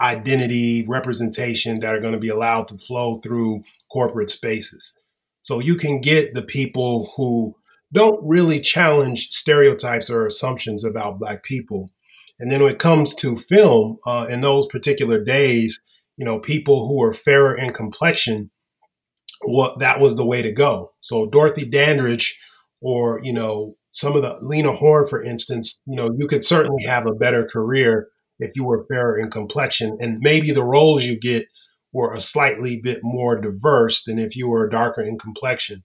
[0.00, 3.62] identity representation that are going to be allowed to flow through
[3.92, 4.96] corporate spaces.
[5.42, 7.54] So you can get the people who
[7.92, 11.90] don't really challenge stereotypes or assumptions about black people
[12.40, 15.78] and then when it comes to film, uh, in those particular days,
[16.16, 18.50] you know, people who were fairer in complexion,
[19.42, 20.92] what that was the way to go.
[21.00, 22.38] So Dorothy Dandridge,
[22.80, 26.84] or you know, some of the Lena Horne, for instance, you know, you could certainly
[26.84, 31.18] have a better career if you were fairer in complexion, and maybe the roles you
[31.20, 31.46] get
[31.92, 35.84] were a slightly bit more diverse than if you were darker in complexion.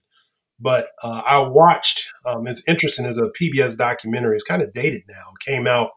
[0.58, 2.10] But uh, I watched.
[2.24, 3.06] Um, it's interesting.
[3.06, 4.34] as a PBS documentary.
[4.34, 5.32] It's kind of dated now.
[5.34, 5.90] It came out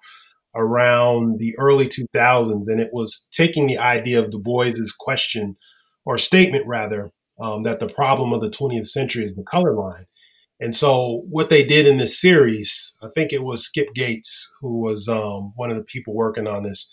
[0.56, 5.56] around the early 2000s, and it was taking the idea of Du Bois's question
[6.06, 10.06] or statement rather um, that the problem of the 20th century is the color line.
[10.60, 14.82] And so, what they did in this series, I think it was Skip Gates who
[14.82, 16.91] was um, one of the people working on this.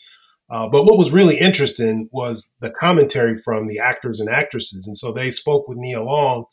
[0.48, 4.86] Uh, but what was really interesting was the commentary from the actors and actresses.
[4.86, 6.44] And so they spoke with Nia Long,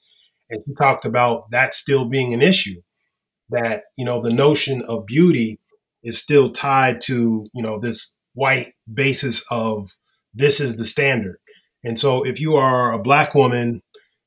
[0.50, 2.82] and she talked about that still being an issue.
[3.50, 5.60] That you know the notion of beauty
[6.04, 9.92] is still tied to you know this white basis of
[10.34, 11.38] this is the standard
[11.84, 13.82] and so if you are a black woman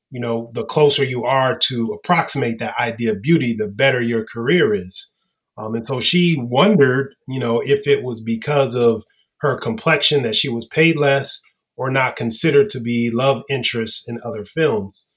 [0.09, 4.25] you know the closer you are to approximate that idea of beauty the better your
[4.25, 5.11] career is
[5.57, 9.03] um, and so she wondered you know if it was because of
[9.41, 11.41] her complexion that she was paid less
[11.75, 15.09] or not considered to be love interests in other films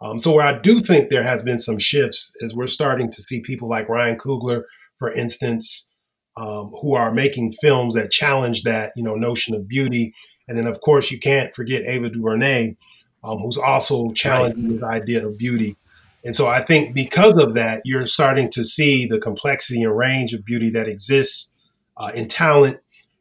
[0.00, 3.22] um, so where i do think there has been some shifts is we're starting to
[3.22, 4.62] see people like ryan coogler
[4.98, 5.90] for instance
[6.36, 10.14] um, who are making films that challenge that you know notion of beauty.
[10.48, 12.76] And then, of course, you can't forget Ava DuVernay,
[13.22, 14.72] um, who's also challenging right.
[14.72, 15.76] this idea of beauty.
[16.24, 20.32] And so, I think because of that, you're starting to see the complexity and range
[20.32, 21.52] of beauty that exists
[21.96, 22.80] uh, in talent,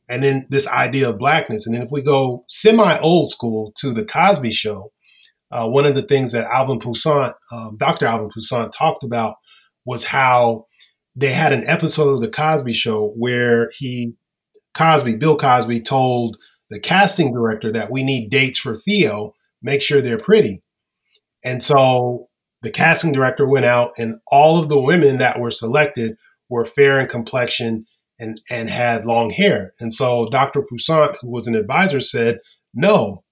[0.10, 1.66] and then this idea of blackness.
[1.66, 4.92] And then, if we go semi old school to the Cosby Show,
[5.52, 8.08] uh, one of the things that Alvin Poussaint, um, Dr.
[8.08, 9.36] Alvin Poussaint, talked about
[9.86, 10.66] was how
[11.16, 14.14] they had an episode of the Cosby Show where he,
[14.74, 16.38] Cosby, Bill Cosby, told
[16.70, 19.34] the casting director that we need dates for Theo.
[19.62, 20.64] Make sure they're pretty.
[21.44, 22.30] And so
[22.62, 26.18] the casting director went out, and all of the women that were selected
[26.50, 27.86] were fair in complexion
[28.20, 29.74] and and had long hair.
[29.80, 30.62] And so Dr.
[30.62, 32.40] Poussaint, who was an advisor, said,
[32.74, 33.24] "No,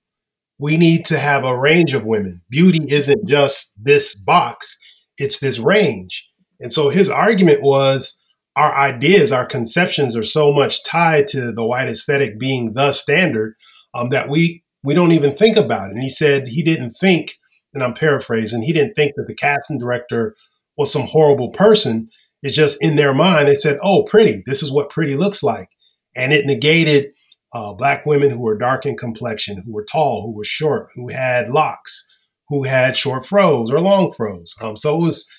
[0.60, 2.42] we need to have a range of women.
[2.50, 4.78] Beauty isn't just this box;
[5.18, 6.28] it's this range."
[6.60, 8.20] And so his argument was
[8.58, 13.56] our ideas, our conceptions are so much tied to the white aesthetic being the standard
[13.94, 15.94] um, that we we don't even think about it.
[15.94, 17.38] And he said he didn't think,
[17.74, 20.36] and I'm paraphrasing, he didn't think that the casting director
[20.76, 22.10] was some horrible person.
[22.44, 24.44] It's just in their mind they said, "Oh, pretty.
[24.46, 25.70] This is what pretty looks like,"
[26.16, 27.12] and it negated
[27.54, 31.08] uh, black women who were dark in complexion, who were tall, who were short, who
[31.10, 32.08] had locks,
[32.50, 34.56] who had short fros or long fros.
[34.62, 35.30] Um, so it was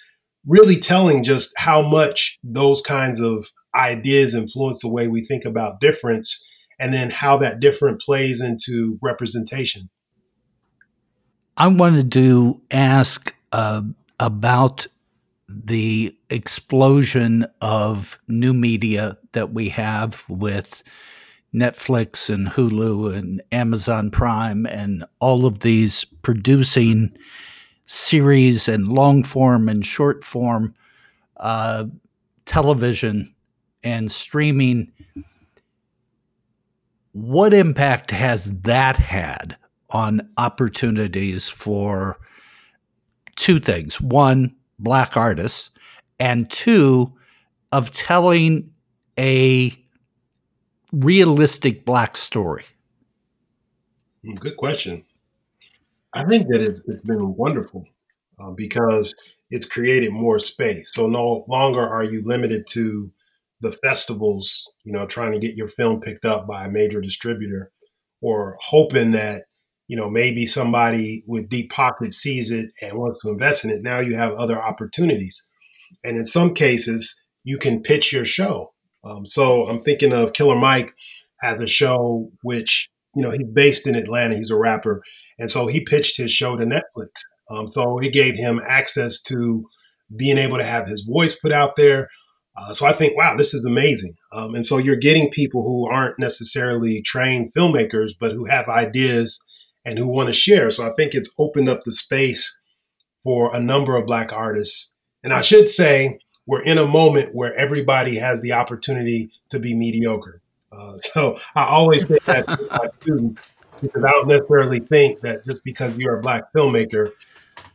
[0.46, 5.80] really telling just how much those kinds of ideas influence the way we think about
[5.80, 6.44] difference
[6.80, 9.90] and then how that different plays into representation.
[11.57, 13.82] I wanted to ask uh,
[14.20, 14.86] about
[15.49, 20.82] the explosion of new media that we have with
[21.55, 27.16] Netflix and Hulu and Amazon Prime and all of these producing
[27.86, 30.74] series and long form and short form
[31.38, 31.84] uh,
[32.44, 33.34] television
[33.82, 34.92] and streaming.
[37.12, 39.57] What impact has that had
[39.88, 42.18] on opportunities for
[43.36, 43.99] two things?
[43.99, 45.70] One, black artists,
[46.18, 47.12] and two,
[47.72, 48.70] of telling
[49.18, 49.72] a
[50.93, 52.64] realistic black story?
[54.24, 55.05] Hmm, good question.
[56.14, 57.85] I think that it's, it's been wonderful
[58.41, 59.14] uh, because
[59.51, 60.91] it's created more space.
[60.93, 63.11] So no longer are you limited to
[63.61, 67.70] the festivals, you know, trying to get your film picked up by a major distributor
[68.20, 69.45] or hoping that,
[69.89, 73.82] you know, maybe somebody with deep pockets sees it and wants to invest in it.
[73.82, 75.45] Now you have other opportunities.
[76.05, 78.72] And in some cases, you can pitch your show.
[79.03, 80.95] Um, so I'm thinking of Killer Mike
[81.41, 84.36] has a show which, you know, he's based in Atlanta.
[84.36, 85.03] He's a rapper.
[85.39, 87.09] And so he pitched his show to Netflix.
[87.51, 89.64] Um, so it gave him access to
[90.16, 92.09] being able to have his voice put out there.
[92.59, 94.14] Uh, so I think, wow, this is amazing.
[94.32, 99.41] Um, and so you're getting people who aren't necessarily trained filmmakers, but who have ideas
[99.89, 100.70] and who want to share.
[100.70, 102.59] So I think it's opened up the space
[103.24, 104.93] for a number of Black artists.
[105.24, 109.74] And I should say, we're in a moment where everybody has the opportunity to be
[109.74, 110.43] mediocre.
[110.70, 113.41] Uh, so I always say that to my students
[113.80, 117.12] because I don't necessarily think that just because you're a black filmmaker,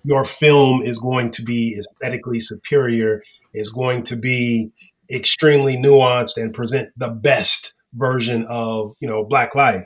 [0.03, 4.71] your film is going to be aesthetically superior, is going to be
[5.11, 9.85] extremely nuanced and present the best version of you know black life.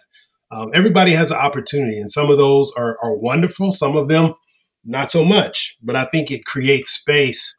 [0.50, 3.72] Um, everybody has an opportunity, and some of those are, are wonderful.
[3.72, 4.34] Some of them
[4.86, 5.76] not so much.
[5.84, 7.56] But I think it creates space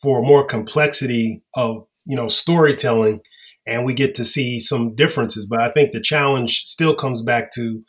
[0.00, 3.20] for more complexity of you know storytelling,
[3.66, 5.46] and we get to see some differences.
[5.46, 7.82] But I think the challenge still comes back to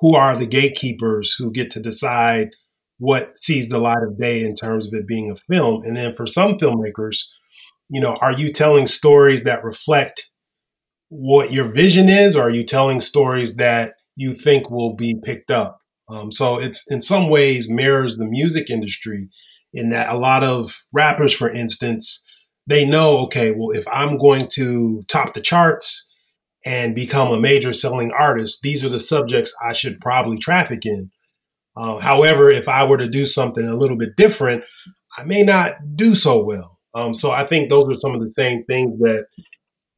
[0.00, 2.50] who are the gatekeepers who get to decide
[2.98, 5.82] what sees the light of day in terms of it being a film.
[5.84, 7.24] And then for some filmmakers,
[7.88, 10.30] you know, are you telling stories that reflect
[11.14, 15.50] what your vision is, or are you telling stories that you think will be picked
[15.50, 15.78] up?
[16.08, 19.28] Um, so it's in some ways mirrors the music industry
[19.74, 22.26] in that a lot of rappers, for instance,
[22.66, 26.10] they know, okay, well, if I'm going to top the charts
[26.64, 31.10] and become a major selling artist, these are the subjects I should probably traffic in.
[31.76, 34.64] Uh, however, if I were to do something a little bit different,
[35.18, 36.78] I may not do so well.
[36.94, 39.26] Um, so I think those are some of the same things that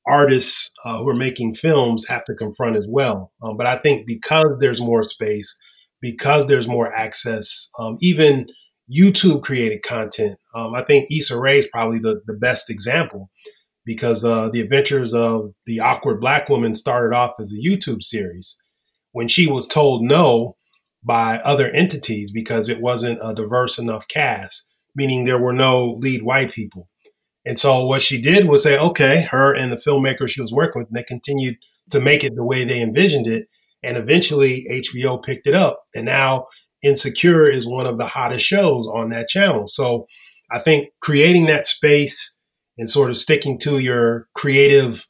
[0.07, 3.32] artists uh, who are making films have to confront as well.
[3.42, 5.57] Um, but I think because there's more space,
[6.00, 8.46] because there's more access, um, even
[8.92, 10.38] YouTube created content.
[10.55, 13.30] Um, I think Issa Rae is probably the, the best example
[13.86, 18.57] because uh, the adventures of the awkward black woman started off as a YouTube series.
[19.12, 20.57] When she was told no
[21.05, 26.22] by other entities because it wasn't a diverse enough cast, meaning there were no lead
[26.22, 26.88] white people.
[27.47, 30.80] And so what she did was say, okay, her and the filmmaker she was working
[30.80, 31.57] with, and they continued
[31.90, 33.49] to make it the way they envisioned it.
[33.82, 35.82] And eventually HBO picked it up.
[35.95, 36.47] And now
[36.82, 39.66] Insecure is one of the hottest shows on that channel.
[39.66, 40.07] So
[40.51, 42.36] I think creating that space
[42.78, 45.07] and sort of sticking to your creative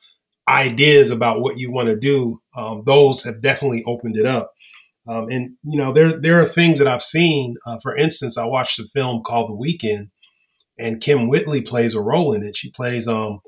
[0.48, 4.52] ideas about what you want to do, um, those have definitely opened it up.
[5.06, 7.56] Um, and you know, there there are things that I've seen.
[7.66, 10.08] Uh, for instance, I watched a film called The Weekend,
[10.78, 12.56] and Kym Whitley plays a role in it.
[12.56, 13.40] She plays um,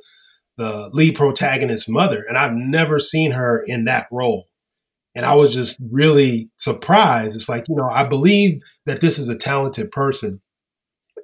[0.57, 4.49] the lead protagonist's mother, and I've never seen her in that role.
[5.15, 7.37] And I was just really surprised.
[7.37, 10.43] It's like, you know, I believe that this is a talented person.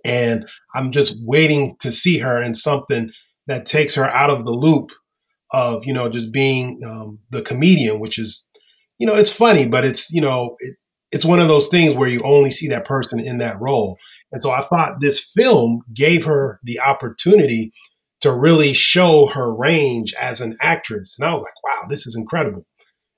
[0.05, 3.11] And I'm just waiting to see her in something
[3.47, 4.91] that takes her out of the loop
[5.53, 8.49] of, you know, just being um, the comedian, which is,
[8.99, 10.77] you know, it's funny, but it's, you know, it,
[11.11, 13.99] it's one of those things where you only see that person in that role.
[14.33, 17.73] And so I thought this film gave her the opportunity
[18.23, 21.17] to really show her range as an actress.
[21.19, 22.65] And I was like, wow, this is incredible.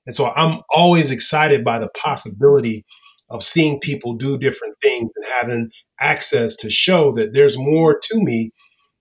[0.05, 2.85] And so I'm always excited by the possibility
[3.29, 8.19] of seeing people do different things and having access to show that there's more to
[8.19, 8.51] me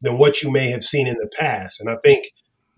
[0.01, 1.81] than what you may have seen in the past.
[1.81, 2.27] And I think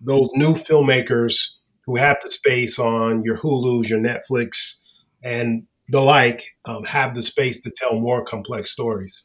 [0.01, 1.51] those new filmmakers
[1.85, 4.77] who have the space on your Hulu's, your Netflix,
[5.23, 9.25] and the like um, have the space to tell more complex stories.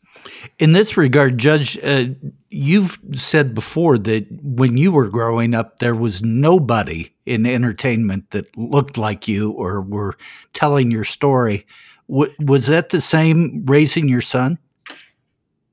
[0.60, 2.06] In this regard, Judge, uh,
[2.50, 8.56] you've said before that when you were growing up, there was nobody in entertainment that
[8.58, 10.18] looked like you or were
[10.54, 11.66] telling your story.
[12.10, 14.60] W- was that the same raising your son?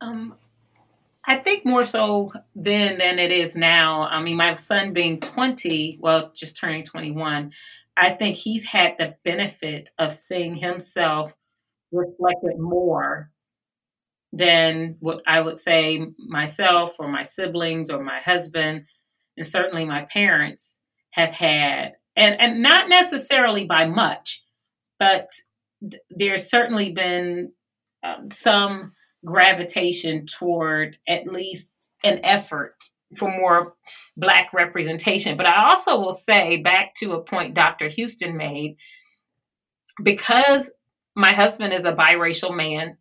[0.01, 0.35] Um,
[1.27, 4.05] I think more so then than it is now.
[4.05, 7.53] I mean, my son being 20, well, just turning 21,
[7.99, 11.35] I think he's had the benefit of seeing himself
[11.91, 13.31] reflected more
[14.33, 18.85] than what I would say myself or my siblings or my husband
[19.37, 20.81] and certainly my parents
[21.11, 21.93] have had.
[22.17, 24.43] And, and not necessarily by much,
[24.99, 25.31] but
[25.81, 27.53] th- there's certainly been
[28.03, 28.93] um, some
[29.25, 31.71] gravitation toward at least
[32.05, 32.75] an effort
[33.17, 33.75] for more
[34.17, 35.37] black representation.
[35.37, 37.89] But I also will say back to a point Dr.
[37.89, 38.77] Houston made,
[40.03, 40.73] because
[41.15, 42.97] my husband is a biracial man,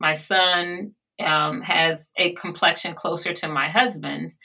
[0.00, 0.94] my son
[1.24, 4.38] um, has a complexion closer to my husband's,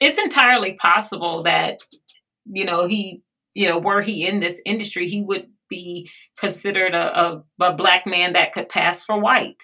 [0.00, 1.80] it's entirely possible that,
[2.46, 6.08] you know, he, you know, were he in this industry, he would be
[6.38, 9.62] considered a, a, a black man that could pass for white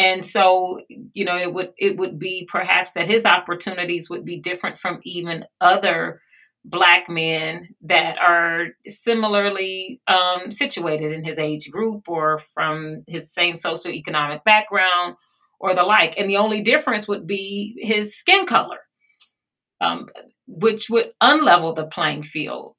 [0.00, 4.40] and so you know it would it would be perhaps that his opportunities would be
[4.40, 6.20] different from even other
[6.64, 13.54] black men that are similarly um, situated in his age group or from his same
[13.54, 15.16] socioeconomic background
[15.58, 16.18] or the like.
[16.18, 18.76] And the only difference would be his skin color
[19.80, 20.08] um,
[20.46, 22.74] which would unlevel the playing field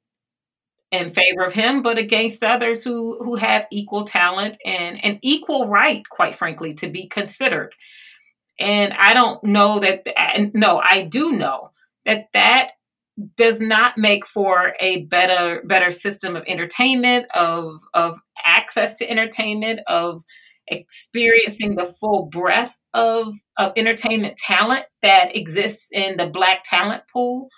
[0.92, 5.66] in favor of him, but against others who who have equal talent and an equal
[5.66, 7.74] right, quite frankly, to be considered.
[8.60, 10.06] And I don't know that.
[10.54, 11.70] No, I do know
[12.04, 12.72] that that
[13.36, 19.80] does not make for a better better system of entertainment, of of access to entertainment,
[19.86, 20.22] of
[20.68, 27.48] experiencing the full breadth of of entertainment talent that exists in the black talent pool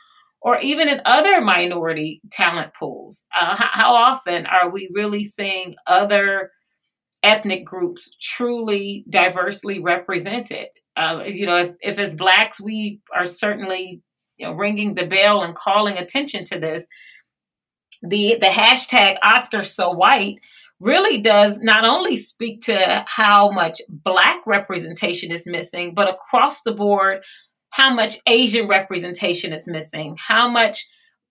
[0.44, 3.26] or even in other minority talent pools.
[3.34, 6.50] Uh, how, how often are we really seeing other
[7.22, 10.68] ethnic groups truly diversely represented?
[10.96, 14.02] Uh, you know, if, if as blacks, we are certainly
[14.36, 16.86] you know, ringing the bell and calling attention to this.
[18.02, 20.40] The the hashtag Oscar so white
[20.78, 26.72] really does not only speak to how much black representation is missing, but across the
[26.72, 27.22] board,
[27.74, 30.86] how much Asian representation is missing, how much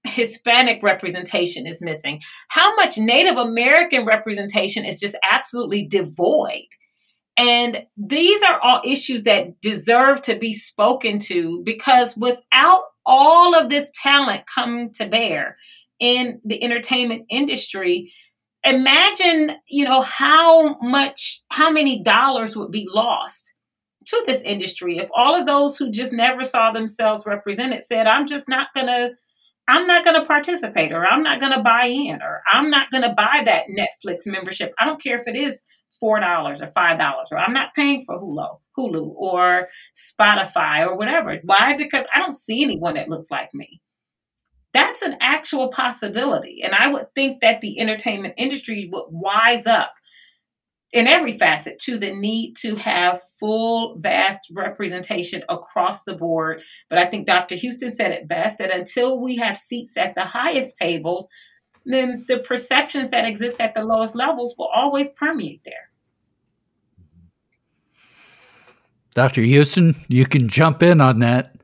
[0.06, 6.66] Hispanic representation is missing, how much Native American representation is just absolutely devoid.
[7.38, 13.70] And these are all issues that deserve to be spoken to because without all of
[13.70, 15.56] this talent coming to bear
[16.02, 18.12] in the entertainment industry,
[18.66, 23.53] imagine, you know, how much, how many dollars would be lost
[24.14, 28.28] to this industry if all of those who just never saw themselves represented said i'm
[28.28, 29.10] just not going to
[29.68, 32.90] i'm not going to participate or i'm not going to buy in or i'm not
[32.92, 34.74] going to buy that netflix membership.
[34.78, 35.64] I don't care if it is
[36.00, 40.96] four dollars or five dollars or i'm not paying for hulu hulu or spotify or
[40.96, 41.40] whatever.
[41.44, 41.76] Why?
[41.76, 43.82] Because i don't see anyone that looks like me.
[44.74, 49.94] That's an actual possibility and i would think that the entertainment industry would wise up
[50.94, 56.62] in every facet to the need to have full, vast representation across the board.
[56.88, 57.56] But I think Dr.
[57.56, 61.28] Houston said it best that until we have seats at the highest tables,
[61.84, 65.90] then the perceptions that exist at the lowest levels will always permeate there.
[69.16, 69.42] Dr.
[69.42, 71.56] Houston, you can jump in on that.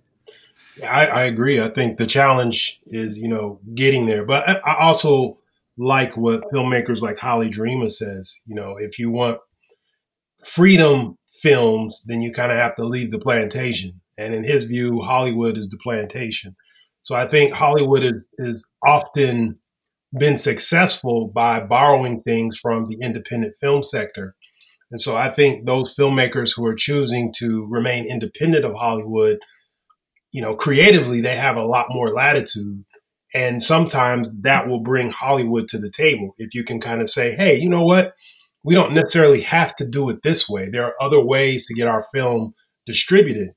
[0.83, 1.61] I, I agree.
[1.61, 4.25] I think the challenge is, you know, getting there.
[4.25, 5.38] But I also
[5.79, 8.41] like what filmmakers like Haile Gerima says.
[8.45, 9.39] You know, if you want
[10.45, 14.01] freedom films, then you kind of have to leave the plantation.
[14.17, 16.55] And in his view, Hollywood is the plantation.
[17.01, 19.57] So I think Hollywood is is often
[20.17, 24.35] been successful by borrowing things from the independent film sector.
[24.91, 29.37] And so I think those filmmakers who are choosing to remain independent of Hollywood,
[30.33, 32.83] you know, creatively they have a lot more latitude
[33.33, 36.33] and sometimes that will bring Hollywood to the table.
[36.37, 38.13] If you can kind of say, hey, you know what?
[38.63, 40.69] We don't necessarily have to do it this way.
[40.69, 42.53] There are other ways to get our film
[42.85, 43.49] distributed.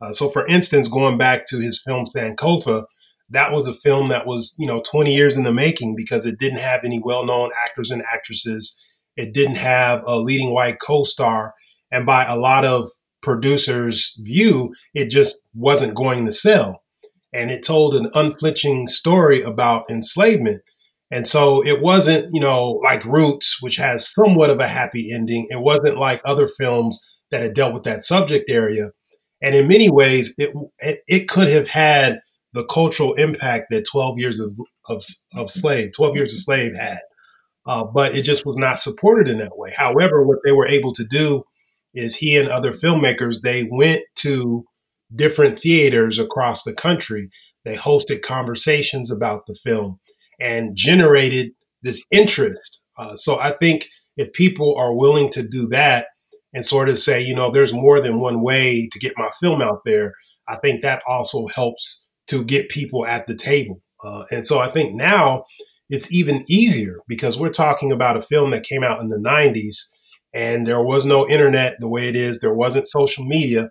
[0.00, 2.84] Uh, so, for instance, going back to his film Sankofa,
[3.30, 6.38] that was a film that was, you know, 20 years in the making because it
[6.38, 8.76] didn't have any well known actors and actresses.
[9.16, 11.54] It didn't have a leading white co star.
[11.90, 12.88] And by a lot of
[13.20, 16.82] producers' view, it just wasn't going to sell
[17.32, 20.62] and it told an unflinching story about enslavement.
[21.10, 25.46] And so it wasn't, you know, like Roots, which has somewhat of a happy ending.
[25.50, 28.90] It wasn't like other films that had dealt with that subject area.
[29.42, 30.52] And in many ways, it
[31.06, 32.20] it, could have had
[32.52, 34.58] the cultural impact that 12 years of,
[34.88, 35.02] of,
[35.34, 37.00] of slave, 12 years of slave had.
[37.66, 39.72] Uh, but it just was not supported in that way.
[39.76, 41.44] However, what they were able to do
[41.94, 44.64] is he and other filmmakers, they went to
[45.14, 47.30] different theaters across the country.
[47.64, 49.98] They hosted conversations about the film
[50.40, 51.52] and generated
[51.82, 52.82] this interest.
[52.96, 56.06] Uh, so I think if people are willing to do that
[56.52, 59.62] and sort of say, you know, there's more than one way to get my film
[59.62, 60.14] out there,
[60.48, 63.80] I think that also helps to get people at the table.
[64.02, 65.44] Uh, and so I think now
[65.90, 69.86] it's even easier because we're talking about a film that came out in the 90s
[70.34, 73.70] and there was no internet the way it is, there wasn't social media,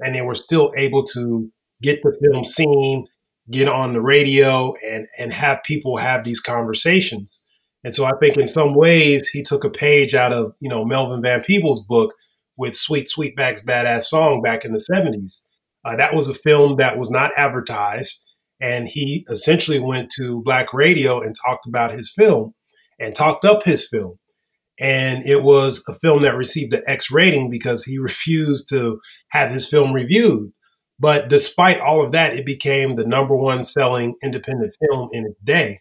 [0.00, 1.50] and they were still able to
[1.82, 3.06] get the film seen
[3.50, 7.44] get on the radio and and have people have these conversations.
[7.84, 10.84] And so I think in some ways he took a page out of you know
[10.84, 12.14] Melvin Van Peebles' book
[12.56, 15.44] with Sweet Sweetback's Badass Song back in the 70s.
[15.84, 18.22] Uh, that was a film that was not advertised,
[18.60, 22.54] and he essentially went to black radio and talked about his film
[22.98, 24.18] and talked up his film.
[24.80, 29.00] And it was a film that received an X rating because he refused to
[29.30, 30.52] have his film reviewed.
[31.00, 35.40] But despite all of that, it became the number one selling independent film in its
[35.40, 35.80] day.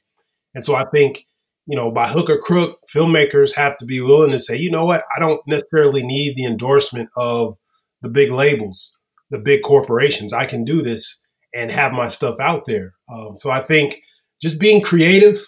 [0.54, 1.24] And so I think,
[1.66, 4.86] you know, by hook or crook, filmmakers have to be willing to say, you know
[4.86, 7.56] what, I don't necessarily need the endorsement of
[8.02, 8.98] the big labels,
[9.32, 10.34] the big corporations.
[10.34, 11.20] I can do this
[11.54, 12.94] and have my stuff out there.
[13.12, 14.00] Um, so I think
[14.42, 15.44] just being creative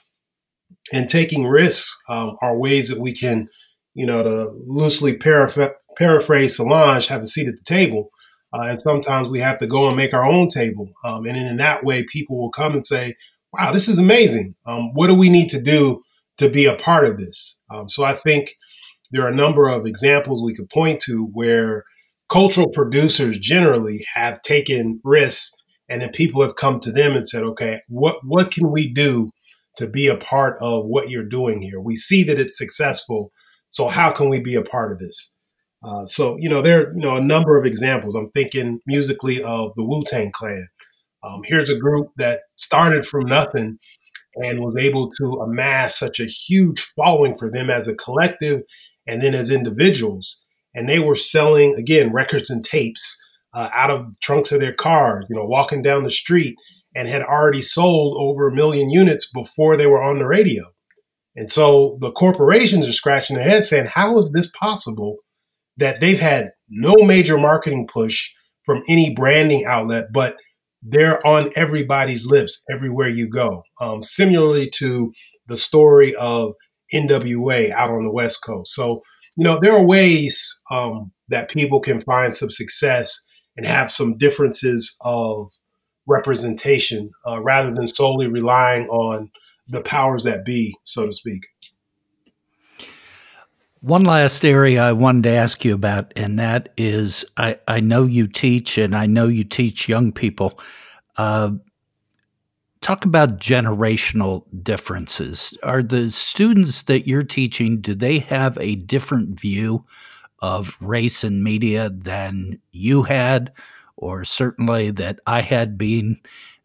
[0.93, 3.47] and taking risks um, are ways that we can,
[3.93, 8.11] you know, to loosely paraph- paraphrase Solange, have a seat at the table
[8.51, 10.89] uh, and sometimes we have to go and make our own table.
[11.03, 13.15] Um, and in that way, people will come and say,
[13.53, 14.55] wow, this is amazing.
[14.65, 16.01] Um, what do we need to do
[16.37, 17.59] to be a part of this?
[17.69, 18.55] Um, so I think
[19.11, 21.83] there are a number of examples we could point to where
[22.29, 25.51] cultural producers generally have taken risks
[25.87, 29.31] and then people have come to them and said, okay, what, what can we do
[29.79, 31.79] to be a part of what you're doing here?
[31.79, 33.31] We see that it's successful.
[33.69, 35.33] So how can we be a part of this?
[35.83, 38.15] Uh, so you know there you know a number of examples.
[38.15, 40.67] I'm thinking musically of the Wu Tang Clan.
[41.23, 43.79] Um, here's a group that started from nothing
[44.35, 48.61] and was able to amass such a huge following for them as a collective
[49.07, 50.43] and then as individuals.
[50.75, 53.17] And they were selling again records and tapes
[53.53, 55.25] uh, out of trunks of their cars.
[55.29, 56.55] You know, walking down the street
[56.95, 60.63] and had already sold over a million units before they were on the radio.
[61.35, 65.17] And so the corporations are scratching their heads saying, how is this possible?
[65.79, 68.29] that they've had no major marketing push
[68.65, 70.35] from any branding outlet, but
[70.83, 73.63] they're on everybody's lips everywhere you go.
[73.81, 75.11] Um, similarly to
[75.47, 76.53] the story of
[76.93, 78.73] NWA out on the West Coast.
[78.73, 79.01] So,
[79.35, 83.19] you know, there are ways um, that people can find some success
[83.57, 85.51] and have some differences of
[86.09, 89.31] representation uh, rather than solely relying on
[89.67, 91.47] the powers that be, so to speak.
[93.81, 98.03] One last area I wanted to ask you about, and that is I, I know
[98.03, 100.59] you teach and I know you teach young people.
[101.17, 101.51] Uh,
[102.81, 105.57] talk about generational differences.
[105.63, 109.85] Are the students that you're teaching, do they have a different view
[110.41, 113.51] of race and media than you had,
[113.99, 116.19] or certainly that I had been?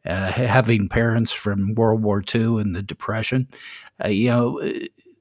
[0.07, 3.49] Uh, having parents from World War II and the Depression,
[4.05, 4.61] uh, you know,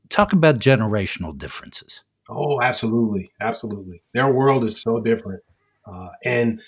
[0.10, 2.04] talk about generational differences.
[2.30, 4.04] Oh, absolutely, absolutely.
[4.14, 5.42] Their world is so different,
[5.86, 6.62] uh, and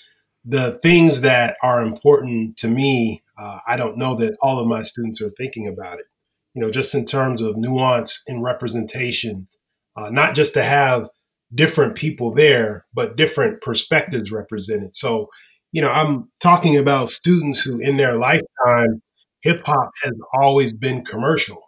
[0.46, 4.82] the things that are important to me, uh, I don't know that all of my
[4.82, 6.06] students are thinking about it.
[6.54, 9.48] You know, just in terms of nuance and representation,
[9.96, 11.10] uh, not just to have
[11.54, 14.94] different people there, but different perspectives represented.
[14.94, 15.28] So,
[15.72, 19.02] you know, I'm talking about students who, in their lifetime,
[19.42, 21.62] hip hop has always been commercial.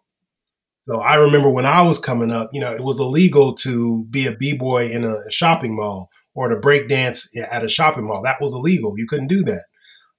[0.82, 4.26] So I remember when I was coming up, you know, it was illegal to be
[4.26, 8.22] a b-boy in a shopping mall or to break dance at a shopping mall.
[8.22, 8.98] That was illegal.
[8.98, 9.64] You couldn't do that.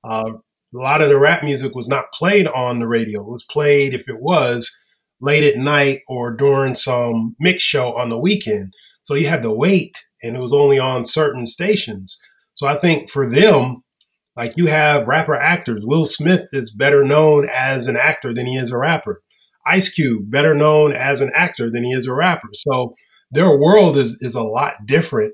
[0.04, 0.34] Uh,
[0.74, 3.22] a lot of the rap music was not played on the radio.
[3.22, 4.72] It was played, if it was,
[5.20, 8.74] late at night or during some mix show on the weekend.
[9.04, 12.18] So you had to wait, and it was only on certain stations.
[12.54, 13.84] So I think for them,
[14.36, 18.56] like you have rapper actors, Will Smith is better known as an actor than he
[18.56, 19.22] is a rapper.
[19.66, 22.50] Ice Cube, better known as an actor than he is a rapper.
[22.54, 22.96] So
[23.32, 25.34] their world is is a lot different.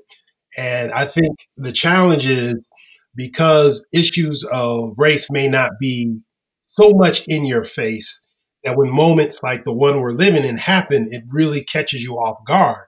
[0.56, 2.68] And I think the challenge is
[3.14, 6.20] because issues of race may not be
[6.66, 8.22] so much in your face
[8.64, 12.44] that when moments like the one we're living in happen, it really catches you off
[12.46, 12.86] guard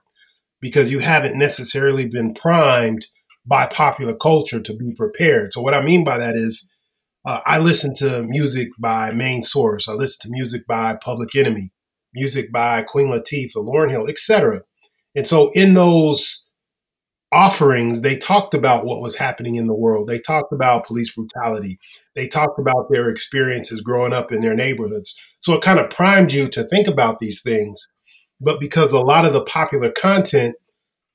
[0.61, 3.07] because you haven't necessarily been primed
[3.45, 5.53] by popular culture to be prepared.
[5.53, 6.69] So, what I mean by that is,
[7.25, 11.71] uh, I listen to music by Main Source, I listen to music by Public Enemy,
[12.13, 14.61] music by Queen Latifah, Lauryn Hill, etc.
[15.15, 16.45] And so, in those
[17.31, 20.07] offerings, they talked about what was happening in the world.
[20.07, 21.79] They talked about police brutality.
[22.15, 25.19] They talked about their experiences growing up in their neighborhoods.
[25.39, 27.87] So it kind of primed you to think about these things.
[28.41, 30.55] But because a lot of the popular content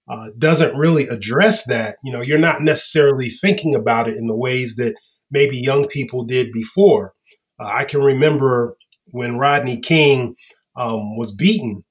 [0.08, 4.36] uh, doesn't really address that, you know, you're not necessarily thinking about it in the
[4.36, 4.94] ways that
[5.30, 7.14] maybe young people did before.
[7.58, 10.34] Uh, I can remember when Rodney King
[10.76, 11.84] um, was beaten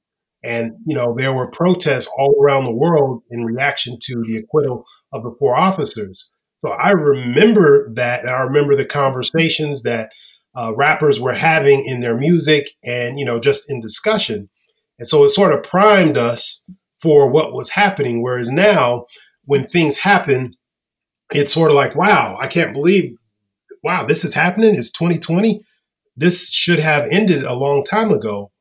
[0.44, 4.86] and, you know, there were protests all around the world in reaction to the acquittal
[5.14, 6.28] of the four officers.
[6.58, 8.22] So I remember that.
[8.22, 10.12] And I remember the conversations that
[10.56, 14.50] uh, rappers were having in their music and, you know, just in discussion.
[15.04, 16.64] And so it sort of primed us
[17.02, 18.24] for what was happening.
[18.24, 19.06] Whereas now,
[19.44, 20.54] when things happen,
[21.34, 23.18] it's sort of like, wow, I can't believe,
[23.84, 24.78] wow, this is happening.
[24.78, 25.60] It's 2020.
[26.16, 28.52] This should have ended a long time ago.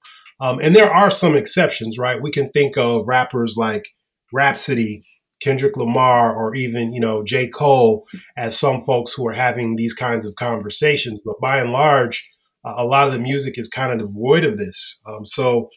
[0.40, 2.20] Um, and there are some exceptions, right?
[2.20, 3.84] We can think of rappers like
[4.32, 5.04] Rapsody,
[5.40, 7.46] Kendrick Lamar, or even, you know, J.
[7.46, 8.04] Cole
[8.36, 11.20] as some folks who are having these kinds of conversations.
[11.24, 12.28] But by and large,
[12.64, 15.00] uh, a lot of the music is kind of devoid of this.
[15.06, 15.68] Um, so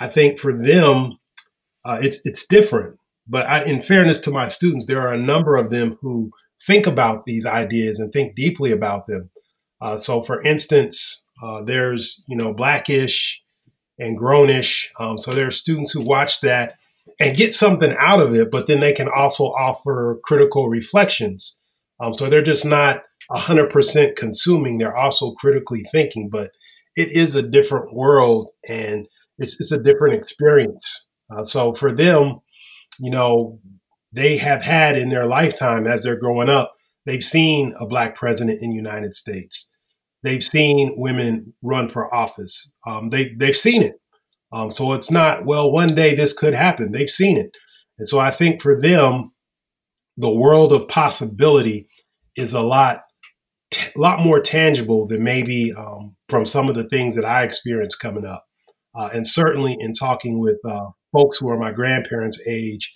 [0.00, 1.18] I think for them,
[1.84, 2.98] uh, it's it's different.
[3.26, 6.30] But I, in fairness to my students, there are a number of them who
[6.62, 9.30] think about these ideas and think deeply about them.
[9.80, 13.42] Uh, so, for instance, uh, there's you know Blackish,
[13.98, 14.88] and Grownish.
[14.98, 16.74] Um, so there are students who watch that
[17.18, 21.58] and get something out of it, but then they can also offer critical reflections.
[22.00, 26.52] Um, so they're just not 100% consuming, they're also critically thinking, but
[26.96, 29.06] it is a different world and
[29.38, 31.06] it's, it's a different experience.
[31.30, 32.38] Uh, so for them,
[32.98, 33.60] you know,
[34.12, 36.74] they have had in their lifetime as they're growing up,
[37.06, 39.72] they've seen a black president in the United States.
[40.22, 42.72] They've seen women run for office.
[42.86, 44.00] Um, they they've seen it.
[44.50, 45.70] Um, so it's not well.
[45.70, 46.92] One day this could happen.
[46.92, 47.56] They've seen it,
[47.98, 49.32] and so I think for them,
[50.16, 51.88] the world of possibility
[52.36, 53.02] is a lot
[53.70, 58.00] t- lot more tangible than maybe um, from some of the things that I experienced
[58.00, 58.44] coming up,
[58.94, 62.92] uh, and certainly in talking with uh, folks who are my grandparents' age,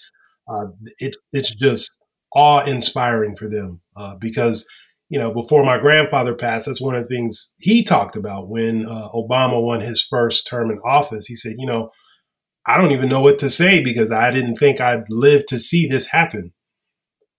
[0.49, 0.66] uh,
[0.99, 1.99] it's it's just
[2.34, 4.66] awe inspiring for them uh, because
[5.12, 8.86] you know, before my grandfather passed, that's one of the things he talked about when
[8.86, 11.26] uh, Obama won his first term in office.
[11.26, 11.90] He said, you know,
[12.66, 15.86] I don't even know what to say because I didn't think I'd live to see
[15.86, 16.55] this happen.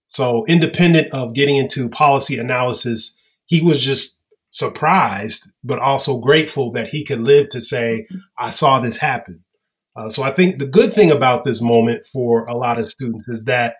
[0.05, 4.21] So, independent of getting into policy analysis, he was just
[4.53, 8.05] surprised, but also grateful that he could live to say,
[8.37, 9.43] I saw this happen.
[9.95, 13.27] Uh, so, I think the good thing about this moment for a lot of students
[13.27, 13.75] is that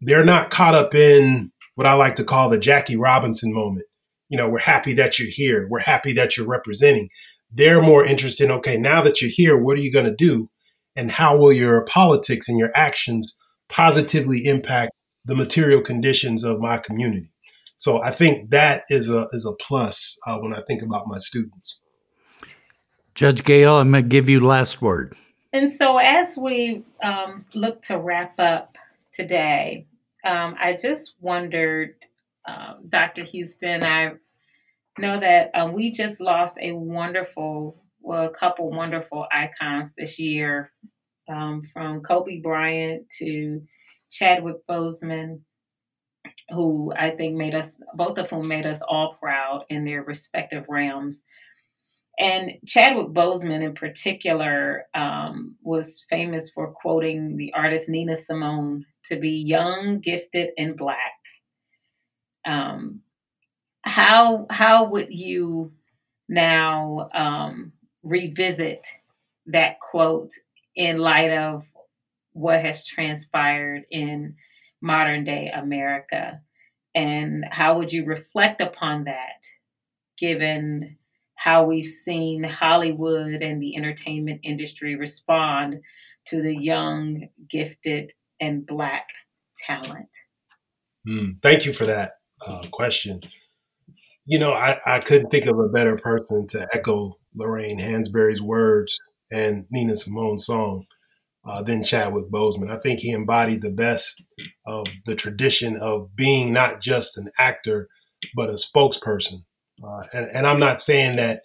[0.00, 3.86] they're not caught up in what I like to call the Jackie Robinson moment.
[4.28, 5.66] You know, we're happy that you're here.
[5.68, 7.08] We're happy that you're representing.
[7.50, 10.48] They're more interested in, okay, now that you're here, what are you going to do?
[10.96, 13.36] And how will your politics and your actions
[13.68, 14.92] positively impact
[15.24, 17.31] the material conditions of my community?
[17.82, 21.18] So I think that is a is a plus uh, when I think about my
[21.18, 21.80] students.
[23.16, 25.16] Judge Gayle, I'm going to give you last word.
[25.52, 28.78] And so as we um, look to wrap up
[29.12, 29.88] today,
[30.24, 31.96] um, I just wondered,
[32.46, 33.24] um, Dr.
[33.24, 34.12] Houston, I
[34.96, 40.70] know that um, we just lost a wonderful, well, a couple wonderful icons this year,
[41.28, 43.60] um, from Kobe Bryant to
[44.08, 45.40] Chadwick Boseman,
[46.50, 50.66] who I think made us, both of whom made us all proud in their respective
[50.68, 51.24] realms.
[52.18, 59.16] And Chadwick Boseman, in particular, um, was famous for quoting the artist Nina Simone to
[59.16, 60.98] be young, gifted, and black.
[62.44, 63.00] Um,
[63.82, 65.72] how how would you
[66.28, 67.72] now um,
[68.02, 68.86] revisit
[69.46, 70.30] that quote
[70.76, 71.66] in light of
[72.32, 74.34] what has transpired in
[74.82, 76.40] modern day America?
[76.94, 79.46] And how would you reflect upon that,
[80.18, 80.98] given
[81.34, 85.80] how we've seen Hollywood and the entertainment industry respond
[86.26, 89.08] to the young, gifted, and Black
[89.56, 90.08] talent?
[91.08, 93.20] Mm, thank you for that uh, question.
[94.24, 98.98] You know, I, I couldn't think of a better person to echo Lorraine Hansberry's words
[99.32, 100.86] and Nina Simone's song
[101.44, 102.70] uh, than Chadwick Boseman.
[102.70, 104.22] I think he embodied the best
[104.66, 107.88] of the tradition of being not just an actor,
[108.36, 109.42] but a spokesperson
[109.82, 111.42] uh, and, and, I'm not saying that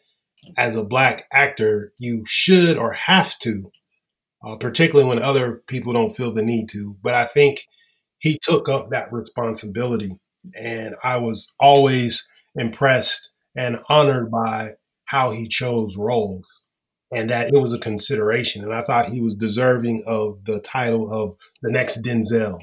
[0.58, 3.72] as a black actor, you should or have to,
[4.44, 6.96] uh, particularly when other people don't feel the need to.
[7.02, 7.66] But I think
[8.20, 10.12] he took up that responsibility.
[10.56, 14.74] And I was always impressed and honored by
[15.06, 16.66] how he chose roles
[17.12, 18.64] and that it was a consideration.
[18.64, 22.60] And I thought he was deserving of the title of the next Denzel,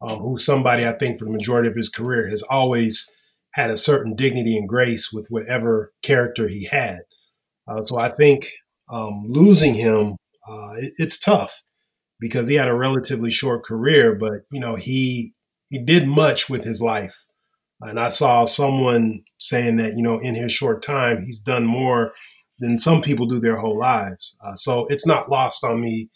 [0.00, 3.12] um, somebody I think for the majority of his career has always
[3.52, 7.00] had a certain dignity and grace with whatever character he had.
[7.66, 8.52] Uh, so I think
[8.88, 10.16] um, losing him,
[10.48, 11.62] uh, it, it's tough
[12.20, 15.32] because he had a relatively short career, but you know he
[15.68, 17.24] he did much with his life.
[17.80, 22.12] And I saw someone saying that you know in his short time he's done more
[22.58, 24.36] than some people do their whole lives.
[24.42, 26.08] Uh, so it's not lost on me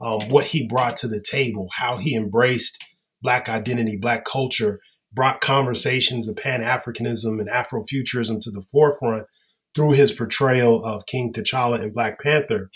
[0.00, 2.82] um, what he brought to the table, how he embraced
[3.22, 4.80] Black identity, Black culture,
[5.12, 9.26] brought conversations of Pan Africanism and Afrofuturism to the forefront
[9.74, 12.70] through his portrayal of King T'Challa and Black Panther.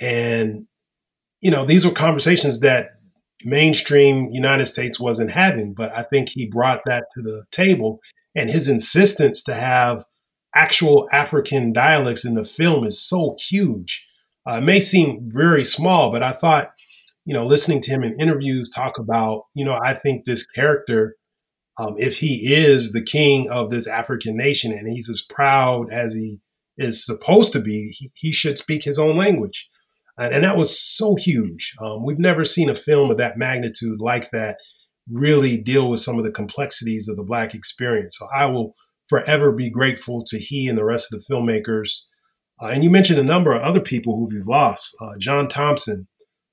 [0.00, 0.66] And,
[1.40, 2.90] you know, these were conversations that
[3.44, 8.00] mainstream United States wasn't having, but I think he brought that to the table.
[8.34, 10.04] And his insistence to have
[10.54, 14.06] actual African dialects in the film is so huge.
[14.46, 16.72] Uh, it may seem very small, but I thought,
[17.24, 21.16] you know, listening to him in interviews talk about, you know, I think this character,
[21.78, 26.14] um, if he is the king of this African nation and he's as proud as
[26.14, 26.40] he
[26.76, 29.68] is supposed to be, he, he should speak his own language.
[30.18, 31.74] And, and that was so huge.
[31.80, 34.58] Um, we've never seen a film of that magnitude like that
[35.10, 38.16] really deal with some of the complexities of the Black experience.
[38.18, 38.74] So I will
[39.08, 42.02] forever be grateful to he and the rest of the filmmakers.
[42.60, 44.94] Uh, and you mentioned a number of other people who we've lost.
[45.00, 46.06] Uh, John Thompson,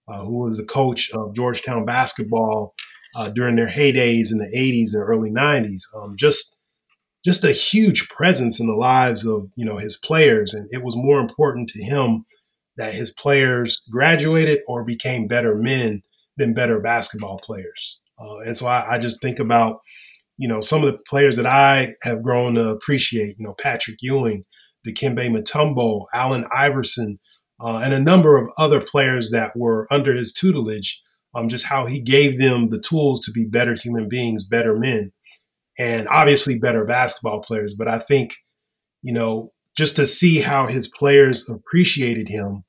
[0.07, 2.73] uh, who was the coach of Georgetown basketball
[3.15, 5.81] uh, during their heydays in the 80s and early 90s.
[5.95, 6.55] Um, just
[7.25, 10.95] just a huge presence in the lives of you know his players, and it was
[10.95, 12.25] more important to him
[12.77, 16.01] that his players graduated or became better men
[16.37, 17.99] than better basketball players.
[18.17, 19.79] Uh, and so I, I just think about
[20.39, 23.97] you know, some of the players that I have grown to appreciate, you know, Patrick
[24.01, 24.45] Ewing,
[24.85, 27.19] the Dikembe Mutombo, Allen Iverson,
[27.61, 31.01] uh, and a number of other players that were under his tutelage,
[31.35, 35.11] um, just how he gave them the tools to be better human beings, better men,
[35.77, 37.73] and obviously better basketball players.
[37.73, 38.33] But I think,
[39.01, 42.63] you know, just to see how his players appreciated him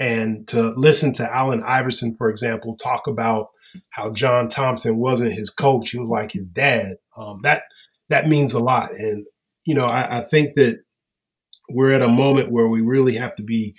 [0.00, 3.46] and to listen to Allen Iverson, for example, talk about
[3.90, 6.96] how John Thompson wasn't his coach; he was like his dad.
[7.16, 7.62] Um, that
[8.08, 9.26] that means a lot, and
[9.64, 10.78] you know, I, I think that
[11.68, 13.74] we're at a moment where we really have to be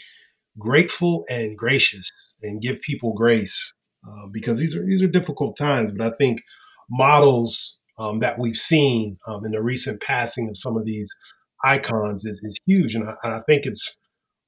[0.59, 3.73] grateful and gracious and give people grace
[4.07, 5.91] uh, because these are these are difficult times.
[5.91, 6.41] But I think
[6.89, 11.09] models um, that we've seen um, in the recent passing of some of these
[11.63, 13.97] icons is, is huge, and I, I, think it's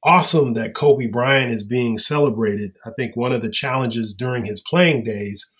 [0.04, 2.72] awesome that Kobe Bryant is being celebrated.
[2.86, 5.52] I think one of the challenges during his playing days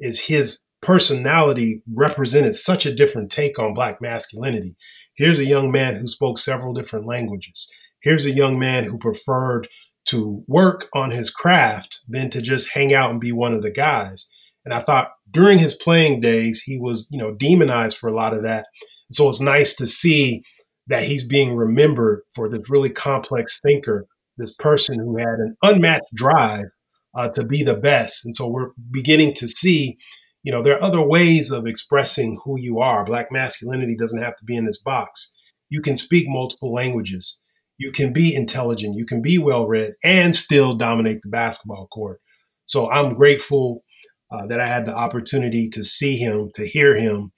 [0.00, 4.76] is his personality represented such a different take on black masculinity.
[5.16, 7.68] Here's a young man who spoke several different languages.
[8.00, 9.68] Here's a young man who preferred
[10.06, 13.70] to work on his craft than to just hang out and be one of the
[13.70, 14.28] guys.
[14.64, 18.32] And I thought during his playing days, he was, you know, demonized for a lot
[18.32, 18.66] of that.
[19.10, 20.42] So it's nice to see
[20.88, 26.14] that he's being remembered for this really complex thinker, this person who had an unmatched
[26.14, 26.66] drive
[27.14, 28.24] uh, to be the best.
[28.24, 29.96] And so we're beginning to see,
[30.42, 33.04] you know, there are other ways of expressing who you are.
[33.04, 35.34] Black masculinity doesn't have to be in this box.
[35.68, 37.40] You can speak multiple languages.
[37.78, 38.96] You can be intelligent.
[38.96, 42.20] You can be well read and still dominate the basketball court.
[42.64, 43.84] So I'm grateful
[44.30, 47.32] uh, that I had the opportunity to see him, to hear him,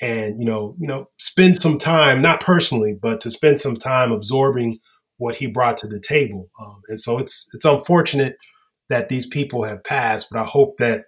[0.00, 4.10] and you know you know spend some time not personally but to spend some time
[4.12, 4.78] absorbing
[5.18, 6.50] what he brought to the table.
[6.60, 8.36] Um, and so it's it's unfortunate
[8.88, 11.04] that these people have passed but i hope that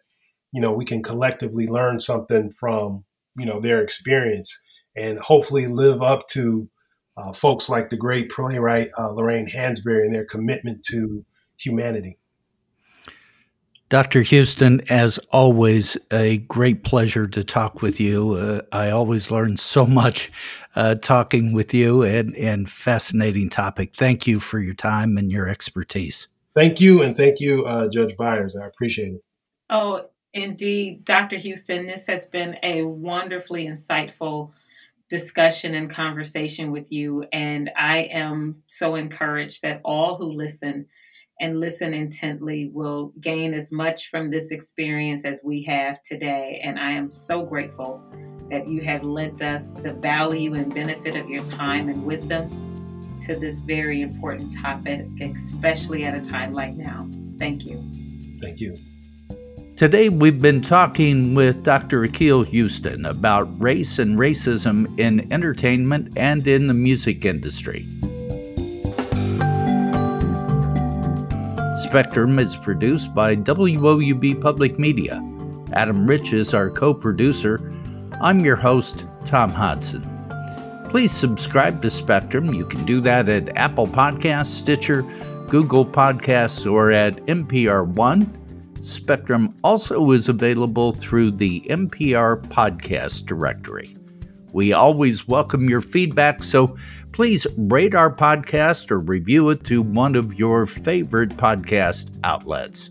[0.52, 3.04] you know we can collectively learn something from
[3.36, 4.62] you know their experience
[4.96, 6.68] and hopefully live up to
[7.16, 11.24] uh, folks like the great playwright uh, lorraine hansberry and their commitment to
[11.58, 12.18] humanity
[13.88, 14.22] Dr.
[14.22, 18.32] Houston, as always, a great pleasure to talk with you.
[18.32, 20.30] Uh, I always learn so much
[20.74, 23.94] uh, talking with you and, and fascinating topic.
[23.94, 26.26] Thank you for your time and your expertise.
[26.56, 27.02] Thank you.
[27.02, 28.56] And thank you, uh, Judge Byers.
[28.56, 29.20] I appreciate it.
[29.70, 31.04] Oh, indeed.
[31.04, 31.36] Dr.
[31.36, 34.50] Houston, this has been a wonderfully insightful
[35.08, 37.24] discussion and conversation with you.
[37.32, 40.86] And I am so encouraged that all who listen
[41.40, 46.60] and listen intently will gain as much from this experience as we have today.
[46.64, 48.02] And I am so grateful
[48.50, 52.62] that you have lent us the value and benefit of your time and wisdom.
[53.18, 57.08] to this very important topic, especially at a time like now.
[57.38, 57.82] Thank you.
[58.40, 58.76] Thank you.
[59.76, 62.04] Today, we've been talking with Dr.
[62.04, 67.86] Akil Houston about race and racism in entertainment and in the music industry.
[71.76, 75.22] Spectrum is produced by WOUB Public Media.
[75.74, 77.70] Adam Rich is our co producer.
[78.22, 80.02] I'm your host, Tom Hodson.
[80.88, 82.54] Please subscribe to Spectrum.
[82.54, 85.02] You can do that at Apple Podcasts, Stitcher,
[85.48, 88.32] Google Podcasts, or at NPR One
[88.80, 93.96] Spectrum also is available through the NPR podcast directory.
[94.52, 96.76] We always welcome your feedback, so
[97.16, 102.90] please rate our podcast or review it to one of your favorite podcast outlets.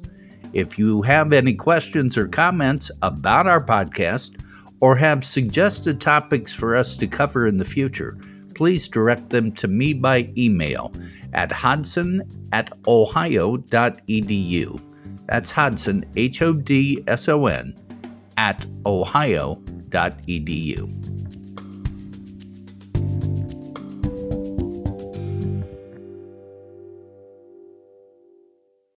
[0.51, 4.41] If you have any questions or comments about our podcast
[4.79, 8.17] or have suggested topics for us to cover in the future,
[8.55, 10.91] please direct them to me by email
[11.33, 14.81] at hodson at ohio.edu.
[15.27, 17.75] That's Hodson, H O D S O N,
[18.37, 19.61] at ohio.edu.